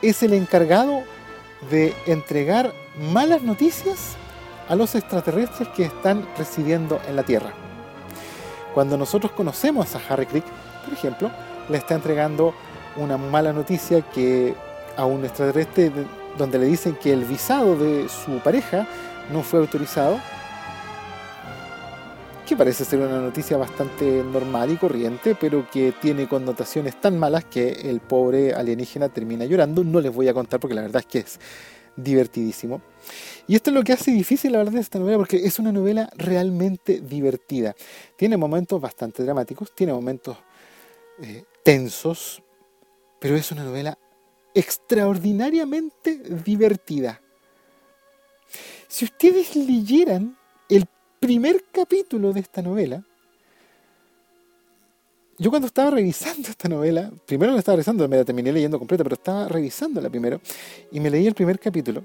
[0.00, 1.02] Es el encargado
[1.70, 2.72] de entregar
[3.12, 4.16] malas noticias
[4.68, 7.52] a los extraterrestres que están residiendo en la Tierra.
[8.74, 10.44] Cuando nosotros conocemos a Harry Crick,
[10.84, 11.30] por ejemplo,
[11.68, 12.54] le está entregando
[12.96, 14.54] una mala noticia que
[14.96, 15.90] a un extraterrestre
[16.36, 18.86] donde le dicen que el visado de su pareja
[19.32, 20.18] no fue autorizado
[22.48, 27.44] que parece ser una noticia bastante normal y corriente, pero que tiene connotaciones tan malas
[27.44, 29.84] que el pobre alienígena termina llorando.
[29.84, 31.38] No les voy a contar porque la verdad es que es
[31.94, 32.80] divertidísimo.
[33.46, 35.72] Y esto es lo que hace difícil la verdad de esta novela, porque es una
[35.72, 37.76] novela realmente divertida.
[38.16, 40.38] Tiene momentos bastante dramáticos, tiene momentos
[41.20, 42.42] eh, tensos,
[43.18, 43.98] pero es una novela
[44.54, 47.20] extraordinariamente divertida.
[48.86, 50.37] Si ustedes leyeran
[51.20, 53.02] primer capítulo de esta novela,
[55.40, 59.04] yo cuando estaba revisando esta novela, primero la estaba revisando, me la terminé leyendo completa,
[59.04, 60.40] pero estaba revisándola primero,
[60.90, 62.02] y me leí el primer capítulo.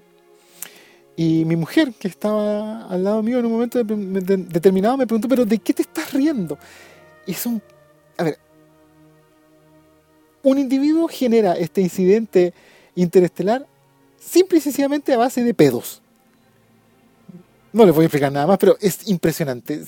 [1.15, 5.45] Y mi mujer, que estaba al lado mío en un momento determinado, me preguntó, pero
[5.45, 6.59] ¿de qué te estás riendo?
[7.25, 7.61] Es un...
[8.17, 8.37] A ver,
[10.43, 12.53] un individuo genera este incidente
[12.95, 13.65] interestelar
[14.19, 16.02] simple y sencillamente a base de pedos.
[17.73, 19.81] No les voy a explicar nada más, pero es impresionante.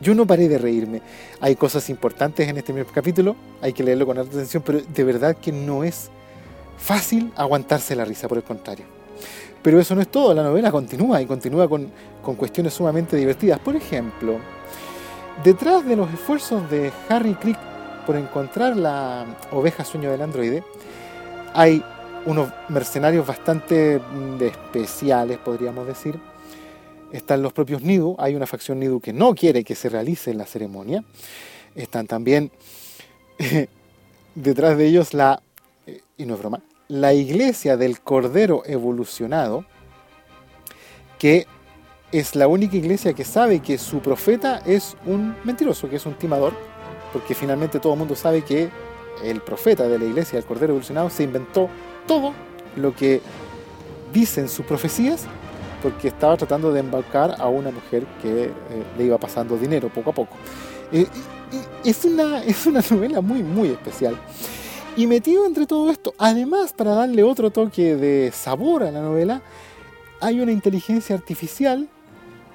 [0.00, 1.00] Yo no paré de reírme.
[1.40, 5.36] Hay cosas importantes en este primer capítulo, hay que leerlo con atención, pero de verdad
[5.36, 6.10] que no es
[6.76, 8.84] fácil aguantarse la risa, por el contrario.
[9.62, 11.90] Pero eso no es todo, la novela continúa y continúa con,
[12.22, 13.60] con cuestiones sumamente divertidas.
[13.60, 14.38] Por ejemplo,
[15.44, 17.58] detrás de los esfuerzos de Harry Crick
[18.04, 20.64] por encontrar la oveja sueño del androide,
[21.54, 21.84] hay
[22.26, 26.18] unos mercenarios bastante mm, especiales, podríamos decir,
[27.12, 30.46] están los propios Nidu, hay una facción Nidu que no quiere que se realice la
[30.46, 31.04] ceremonia,
[31.74, 32.50] están también
[34.34, 35.42] detrás de ellos la,
[35.86, 39.64] eh, y no es broma, la iglesia del Cordero evolucionado,
[41.18, 41.46] que
[42.12, 46.14] es la única iglesia que sabe que su profeta es un mentiroso, que es un
[46.14, 46.54] timador,
[47.12, 48.70] porque finalmente todo el mundo sabe que
[49.24, 51.68] el profeta de la iglesia del Cordero evolucionado se inventó
[52.06, 52.32] todo
[52.76, 53.20] lo que
[54.12, 55.26] dicen sus profecías
[55.82, 58.50] porque estaba tratando de embarcar a una mujer que eh,
[58.96, 60.36] le iba pasando dinero poco a poco.
[60.92, 61.06] Eh,
[61.84, 64.16] es, una, es una novela muy, muy especial.
[64.96, 69.42] Y metido entre todo esto, además para darle otro toque de sabor a la novela,
[70.20, 71.88] hay una inteligencia artificial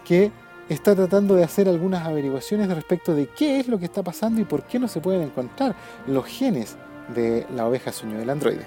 [0.03, 0.31] que
[0.67, 4.45] está tratando de hacer algunas averiguaciones respecto de qué es lo que está pasando y
[4.45, 5.75] por qué no se pueden encontrar
[6.07, 6.77] los genes
[7.13, 8.65] de la oveja sueño del androide.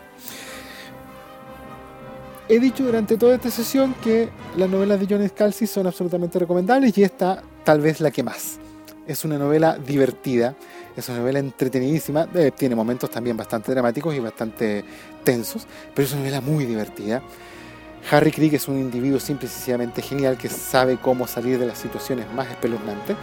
[2.47, 4.29] He dicho durante toda esta sesión que
[4.59, 8.59] las novelas de John Scalzi son absolutamente recomendables y esta tal vez la que más.
[9.07, 10.55] Es una novela divertida,
[10.95, 14.85] es una novela entretenidísima, eh, tiene momentos también bastante dramáticos y bastante
[15.25, 17.23] tensos, pero es una novela muy divertida.
[18.11, 21.79] Harry Crick es un individuo simple y sencillamente genial que sabe cómo salir de las
[21.79, 23.17] situaciones más espeluznantes.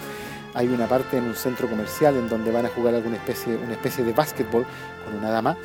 [0.55, 3.73] Hay una parte en un centro comercial en donde van a jugar alguna especie, una
[3.73, 4.65] especie de básquetbol
[5.05, 5.57] con una dama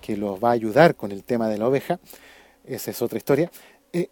[0.00, 2.00] que los va a ayudar con el tema de la oveja
[2.64, 3.50] esa es otra historia,
[3.92, 4.08] eh,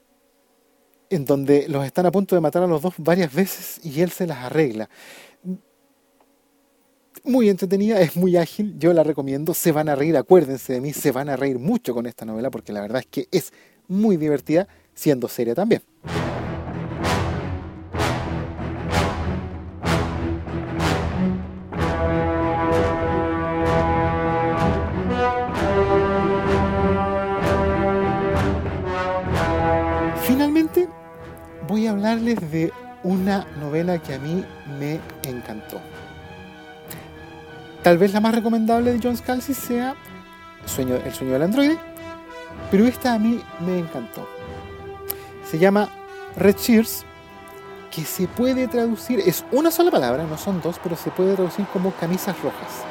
[1.11, 4.11] en donde los están a punto de matar a los dos varias veces y él
[4.11, 4.89] se las arregla.
[7.25, 10.93] Muy entretenida, es muy ágil, yo la recomiendo, se van a reír, acuérdense de mí,
[10.93, 13.53] se van a reír mucho con esta novela porque la verdad es que es
[13.89, 15.83] muy divertida, siendo seria también.
[34.03, 34.45] Que a mí
[34.79, 35.81] me encantó.
[37.83, 39.95] Tal vez la más recomendable de John Scalzi sea
[40.63, 41.79] El sueño del androide,
[42.71, 44.29] Pero esta a mí me encantó.
[45.49, 45.89] Se llama
[46.37, 47.05] Red Cheers,
[47.91, 51.65] que se puede traducir, es una sola palabra, no son dos, pero se puede traducir
[51.73, 52.85] como camisas rojas.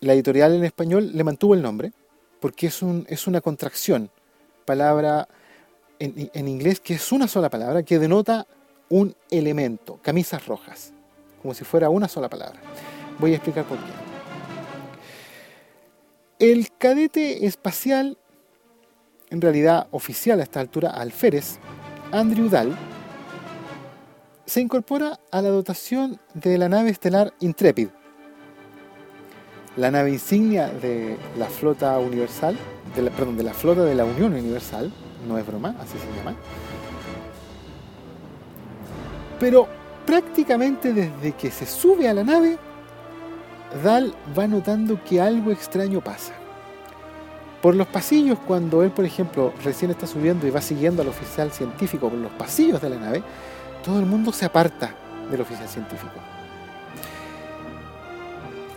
[0.00, 1.92] La editorial en español le mantuvo el nombre
[2.40, 4.10] porque es una contracción,
[4.64, 5.28] palabra
[5.98, 8.46] en, inglés que es una sola palabra que denota
[8.88, 10.92] un elemento, camisas rojas,
[11.40, 12.60] como si fuera una sola palabra.
[13.18, 13.92] Voy a explicar por qué.
[16.38, 18.18] El cadete espacial,
[19.30, 21.58] en realidad oficial a esta altura, alférez,
[22.10, 22.76] Andrew Dahl,
[24.44, 27.88] se incorpora a la dotación de la nave estelar Intrepid,
[29.76, 32.58] la nave insignia de la flota universal,
[32.94, 34.92] perdón, de la flota de la Unión Universal,
[35.26, 36.34] no es broma, así se llama.
[39.38, 39.66] Pero
[40.06, 42.58] prácticamente desde que se sube a la nave,
[43.82, 46.34] Dal va notando que algo extraño pasa.
[47.62, 51.52] Por los pasillos, cuando él, por ejemplo, recién está subiendo y va siguiendo al oficial
[51.52, 53.22] científico por los pasillos de la nave,
[53.84, 54.94] todo el mundo se aparta
[55.30, 56.14] del oficial científico.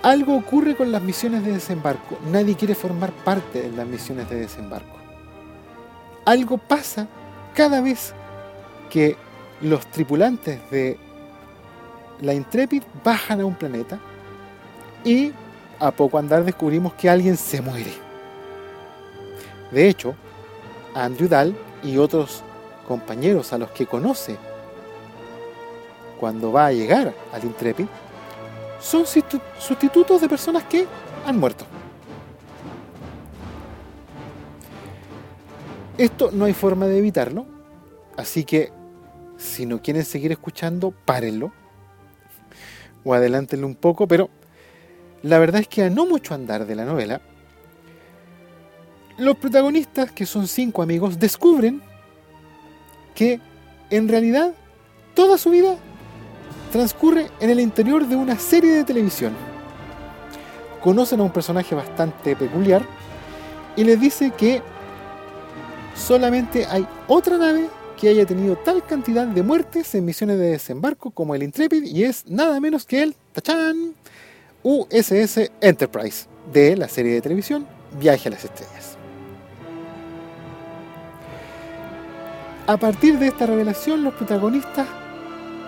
[0.03, 2.19] Algo ocurre con las misiones de desembarco.
[2.31, 5.04] Nadie quiere formar parte de las misiones de desembarco.
[6.25, 7.07] Algo pasa
[7.53, 8.13] cada vez
[8.89, 9.15] que
[9.61, 10.97] los tripulantes de
[12.21, 13.99] la Intrepid bajan a un planeta
[15.03, 15.31] y
[15.79, 17.93] a poco andar descubrimos que alguien se muere.
[19.71, 20.15] De hecho,
[20.93, 22.41] Andrew Dahl y otros
[22.87, 24.37] compañeros a los que conoce
[26.19, 27.85] cuando va a llegar al Intrepid
[28.79, 30.87] son sustitutos de personas que
[31.25, 31.65] han muerto.
[35.97, 37.45] Esto no hay forma de evitarlo,
[38.17, 38.73] así que
[39.37, 41.53] si no quieren seguir escuchando, párenlo
[43.05, 44.29] o adelántenlo un poco, pero
[45.23, 47.21] la verdad es que a no mucho andar de la novela,
[49.17, 51.81] los protagonistas, que son cinco amigos, descubren
[53.13, 53.39] que
[53.89, 54.53] en realidad
[55.13, 55.77] toda su vida
[56.73, 59.33] transcurre en el interior de una serie de televisión.
[60.81, 62.85] Conocen a un personaje bastante peculiar
[63.77, 64.61] y les dice que
[65.95, 67.67] solamente hay otra nave
[67.99, 72.03] que haya tenido tal cantidad de muertes en misiones de desembarco como el Intrepid y
[72.03, 73.95] es nada menos que el Tachan
[74.63, 77.65] USS Enterprise de la serie de televisión
[77.99, 78.97] Viaje a las Estrellas.
[82.67, 84.87] A partir de esta revelación, los protagonistas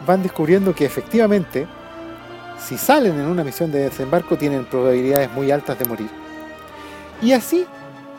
[0.07, 1.67] van descubriendo que efectivamente,
[2.59, 6.09] si salen en una misión de desembarco, tienen probabilidades muy altas de morir.
[7.21, 7.65] Y así,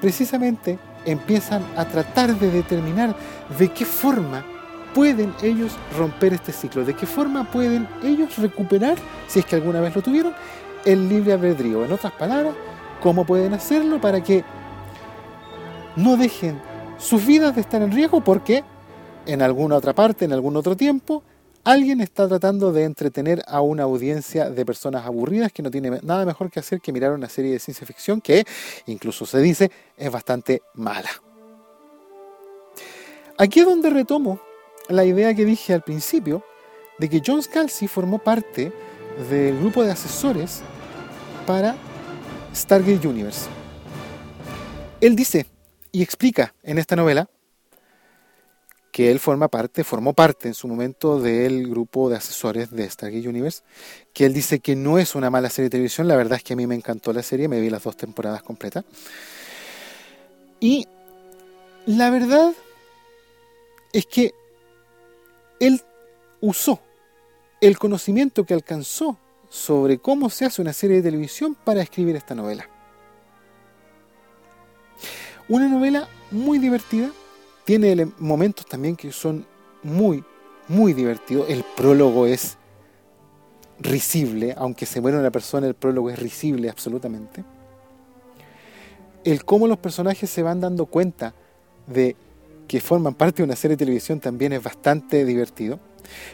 [0.01, 0.79] precisamente,
[1.11, 3.15] empiezan a tratar de determinar
[3.59, 4.45] de qué forma
[4.95, 8.97] pueden ellos romper este ciclo, de qué forma pueden ellos recuperar,
[9.27, 10.35] si es que alguna vez lo tuvieron,
[10.85, 11.85] el libre albedrío.
[11.85, 12.55] En otras palabras,
[13.03, 14.45] cómo pueden hacerlo para que
[15.97, 16.61] no dejen
[16.99, 18.65] sus vidas de estar en riesgo porque
[19.27, 21.23] en alguna otra parte, en algún otro tiempo,
[21.69, 26.25] Alguien está tratando de entretener a una audiencia de personas aburridas que no tiene nada
[26.25, 28.47] mejor que hacer que mirar una serie de ciencia ficción que,
[28.87, 31.11] incluso se dice, es bastante mala.
[33.37, 34.41] Aquí es donde retomo
[34.89, 36.43] la idea que dije al principio
[36.99, 38.73] de que John Scalzi formó parte
[39.29, 40.63] del grupo de asesores
[41.47, 41.77] para
[42.55, 43.47] Stargate Universe.
[45.03, 45.45] Él dice
[45.93, 47.29] y explica en esta novela
[48.99, 53.29] que él forma parte, formó parte en su momento del grupo de asesores de Stargate
[53.29, 53.63] Universe,
[54.13, 56.55] que él dice que no es una mala serie de televisión, la verdad es que
[56.55, 58.85] a mí me encantó la serie, me vi las dos temporadas completas.
[60.59, 60.89] Y
[61.87, 62.53] la verdad
[63.93, 64.35] es que
[65.61, 65.81] él
[66.41, 66.81] usó
[67.61, 69.17] el conocimiento que alcanzó
[69.49, 72.69] sobre cómo se hace una serie de televisión para escribir esta novela.
[75.49, 77.13] Una novela muy divertida,
[77.69, 79.45] tiene momentos también que son
[79.83, 80.25] muy,
[80.69, 81.51] muy divertidos.
[81.51, 82.57] El prólogo es
[83.79, 87.45] risible, aunque se muera una persona, el prólogo es risible absolutamente.
[89.23, 91.35] El cómo los personajes se van dando cuenta
[91.87, 92.17] de
[92.67, 95.79] que forman parte de una serie de televisión también es bastante divertido.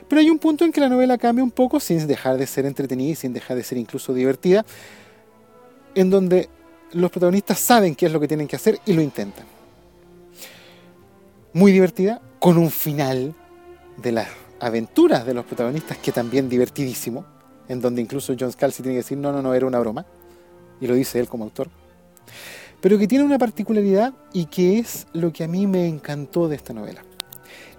[0.09, 2.65] Pero hay un punto en que la novela cambia un poco sin dejar de ser
[2.65, 4.65] entretenida y sin dejar de ser incluso divertida,
[5.97, 6.49] en donde
[6.93, 9.64] los protagonistas saben qué es lo que tienen que hacer y lo intentan
[11.55, 13.33] muy divertida, con un final
[13.97, 14.29] de las
[14.61, 17.25] aventuras de los protagonistas que también divertidísimo,
[17.69, 20.05] en donde incluso John Scalzi tiene que decir, no, no, no, era una broma,
[20.81, 21.71] y lo dice él como autor,
[22.81, 26.57] pero que tiene una particularidad y que es lo que a mí me encantó de
[26.57, 27.03] esta novela.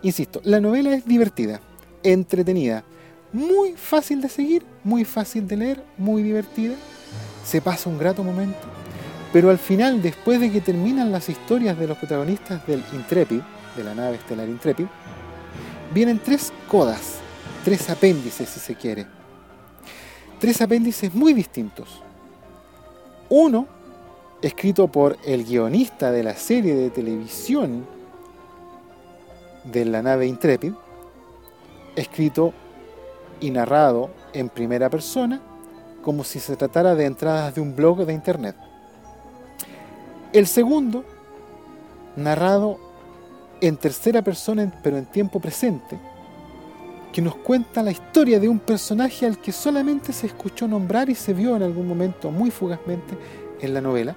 [0.01, 1.59] Insisto, la novela es divertida,
[2.01, 2.85] entretenida,
[3.33, 6.75] muy fácil de seguir, muy fácil de leer, muy divertida,
[7.43, 8.57] se pasa un grato momento,
[9.33, 13.41] pero al final, después de que terminan las historias de los protagonistas del Intrepid,
[13.75, 14.85] de la nave estelar Intrepid,
[15.93, 17.19] vienen tres codas,
[17.63, 19.05] tres apéndices si se quiere.
[20.39, 22.01] Tres apéndices muy distintos.
[23.29, 23.67] Uno,
[24.41, 27.87] escrito por el guionista de la serie de televisión
[29.63, 30.73] de la nave Intrepid,
[31.95, 32.53] escrito
[33.39, 35.41] y narrado en primera persona,
[36.03, 38.55] como si se tratara de entradas de un blog de internet.
[40.33, 41.03] El segundo,
[42.15, 42.84] narrado
[43.61, 45.97] en tercera persona, pero en tiempo presente,
[47.11, 51.15] que nos cuenta la historia de un personaje al que solamente se escuchó nombrar y
[51.15, 53.17] se vio en algún momento muy fugazmente
[53.61, 54.15] en la novela.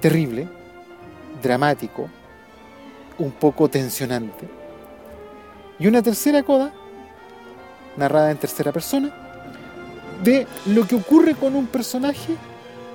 [0.00, 0.48] Terrible,
[1.40, 2.08] dramático,
[3.18, 4.48] un poco tensionante.
[5.78, 6.72] Y una tercera coda,
[7.96, 9.12] narrada en tercera persona,
[10.22, 12.34] de lo que ocurre con un personaje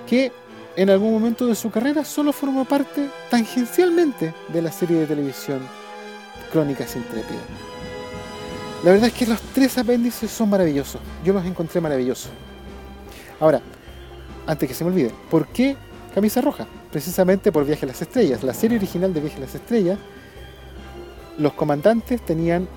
[0.05, 0.31] que
[0.77, 5.59] en algún momento de su carrera solo formó parte tangencialmente de la serie de televisión
[6.51, 7.41] Crónicas Intrépidas.
[8.83, 11.01] La verdad es que los tres apéndices son maravillosos.
[11.25, 12.29] Yo los encontré maravillosos.
[13.39, 13.59] Ahora,
[14.45, 15.75] antes que se me olvide, ¿por qué
[16.13, 16.67] camisa roja?
[16.91, 18.43] Precisamente por Viaje a las Estrellas.
[18.43, 19.97] La serie original de Viaje a las Estrellas,
[21.39, 22.67] los comandantes tenían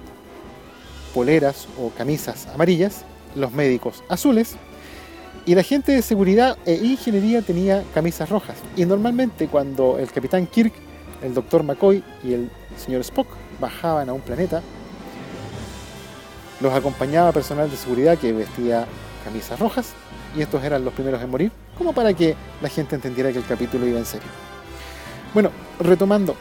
[1.13, 3.05] poleras o camisas amarillas,
[3.37, 4.57] los médicos azules
[5.51, 8.55] y la gente de seguridad e ingeniería tenía camisas rojas.
[8.77, 10.73] Y normalmente cuando el capitán Kirk,
[11.25, 13.27] el doctor McCoy y el señor Spock
[13.59, 14.63] bajaban a un planeta,
[16.61, 18.87] los acompañaba personal de seguridad que vestía
[19.25, 19.93] camisas rojas
[20.37, 23.45] y estos eran los primeros en morir, como para que la gente entendiera que el
[23.45, 24.29] capítulo iba en serio.
[25.35, 26.37] Bueno, retomando,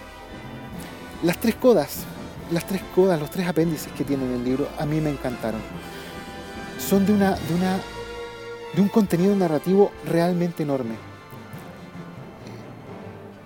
[1.24, 2.03] las tres codas,
[2.51, 5.62] las tres codas, los tres apéndices que tiene el libro, a mí me encantaron.
[6.78, 7.80] Son de una, de una
[8.74, 10.95] de un contenido narrativo realmente enorme.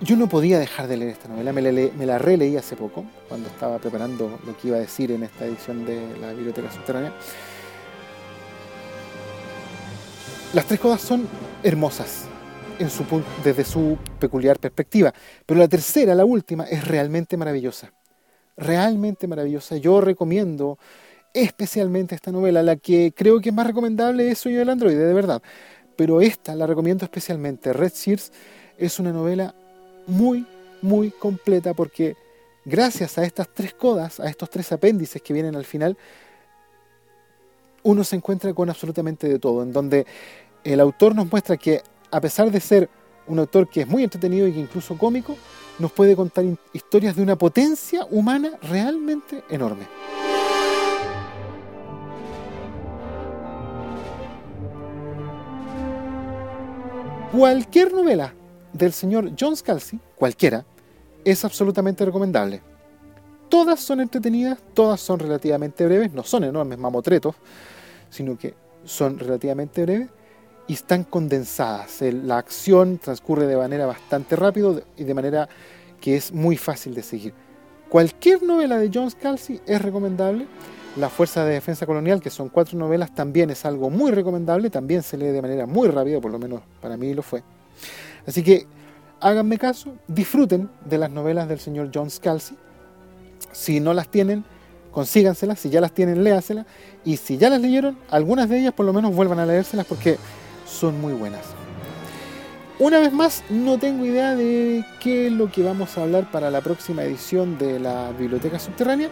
[0.00, 3.78] Yo no podía dejar de leer esta novela, me la, releí hace poco, cuando estaba
[3.78, 7.12] preparando lo que iba a decir en esta edición de la Biblioteca Subterránea.
[10.52, 11.26] Las tres cosas son
[11.62, 12.26] hermosas
[13.42, 15.14] desde su peculiar perspectiva,
[15.46, 17.92] pero la tercera, la última, es realmente maravillosa.
[18.56, 19.76] Realmente maravillosa.
[19.78, 20.78] Yo recomiendo
[21.34, 22.62] especialmente esta novela.
[22.62, 25.42] La que creo que es más recomendable es Sueño del Androide, de verdad.
[25.96, 27.72] Pero esta la recomiendo especialmente.
[27.72, 28.32] Red Sears
[28.78, 29.54] es una novela
[30.06, 30.46] muy,
[30.80, 32.16] muy completa porque
[32.64, 35.96] gracias a estas tres codas, a estos tres apéndices que vienen al final,
[37.82, 40.06] uno se encuentra con absolutamente de todo, en donde
[40.64, 42.88] el autor nos muestra que a pesar de ser
[43.26, 45.36] un autor que es muy entretenido y que incluso cómico,
[45.78, 49.86] nos puede contar historias de una potencia humana realmente enorme.
[57.36, 58.32] Cualquier novela
[58.72, 60.64] del señor John Scalzi, cualquiera,
[61.24, 62.62] es absolutamente recomendable.
[63.48, 67.34] Todas son entretenidas, todas son relativamente breves, no son enormes mamotretos,
[68.08, 68.54] sino que
[68.84, 70.10] son relativamente breves
[70.68, 72.00] y están condensadas.
[72.02, 75.48] La acción transcurre de manera bastante rápida y de manera
[76.00, 77.34] que es muy fácil de seguir.
[77.88, 80.46] Cualquier novela de John Scalzi es recomendable
[80.96, 85.02] la Fuerza de Defensa Colonial, que son cuatro novelas, también es algo muy recomendable, también
[85.02, 87.42] se lee de manera muy rápida, por lo menos para mí lo fue.
[88.26, 88.66] Así que
[89.20, 92.56] háganme caso, disfruten de las novelas del señor John Scalzi.
[93.52, 94.44] Si no las tienen,
[94.92, 96.66] consíganselas, si ya las tienen, léaselas,
[97.04, 100.16] y si ya las leyeron, algunas de ellas por lo menos vuelvan a leérselas porque
[100.66, 101.42] son muy buenas.
[102.78, 106.50] Una vez más, no tengo idea de qué es lo que vamos a hablar para
[106.50, 109.10] la próxima edición de la Biblioteca Subterránea,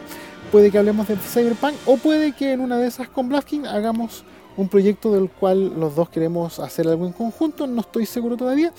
[0.52, 4.22] puede que hablemos de Cyberpunk o puede que en una de esas con Blasking hagamos
[4.58, 8.70] un proyecto del cual los dos queremos hacer algo en conjunto, no estoy seguro todavía,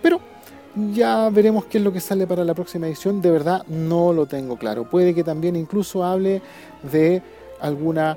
[0.00, 0.20] pero
[0.94, 4.26] ya veremos qué es lo que sale para la próxima edición, de verdad no lo
[4.26, 4.88] tengo claro.
[4.88, 6.42] Puede que también incluso hable
[6.92, 7.20] de
[7.60, 8.16] alguna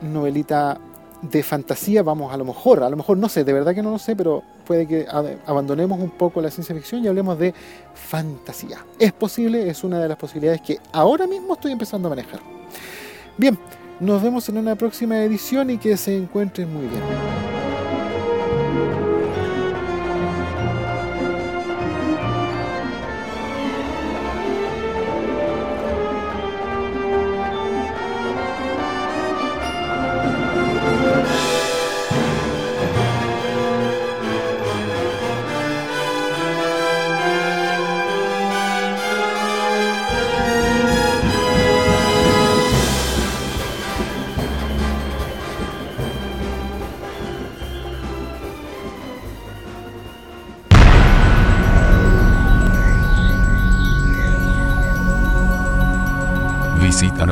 [0.00, 0.80] novelita
[1.20, 3.90] de fantasía, vamos, a lo mejor, a lo mejor no sé, de verdad que no
[3.90, 5.06] lo sé, pero puede que
[5.46, 7.54] abandonemos un poco la ciencia ficción y hablemos de
[7.94, 8.84] fantasía.
[8.98, 12.40] Es posible, es una de las posibilidades que ahora mismo estoy empezando a manejar.
[13.38, 13.58] Bien,
[13.98, 17.57] nos vemos en una próxima edición y que se encuentren muy bien.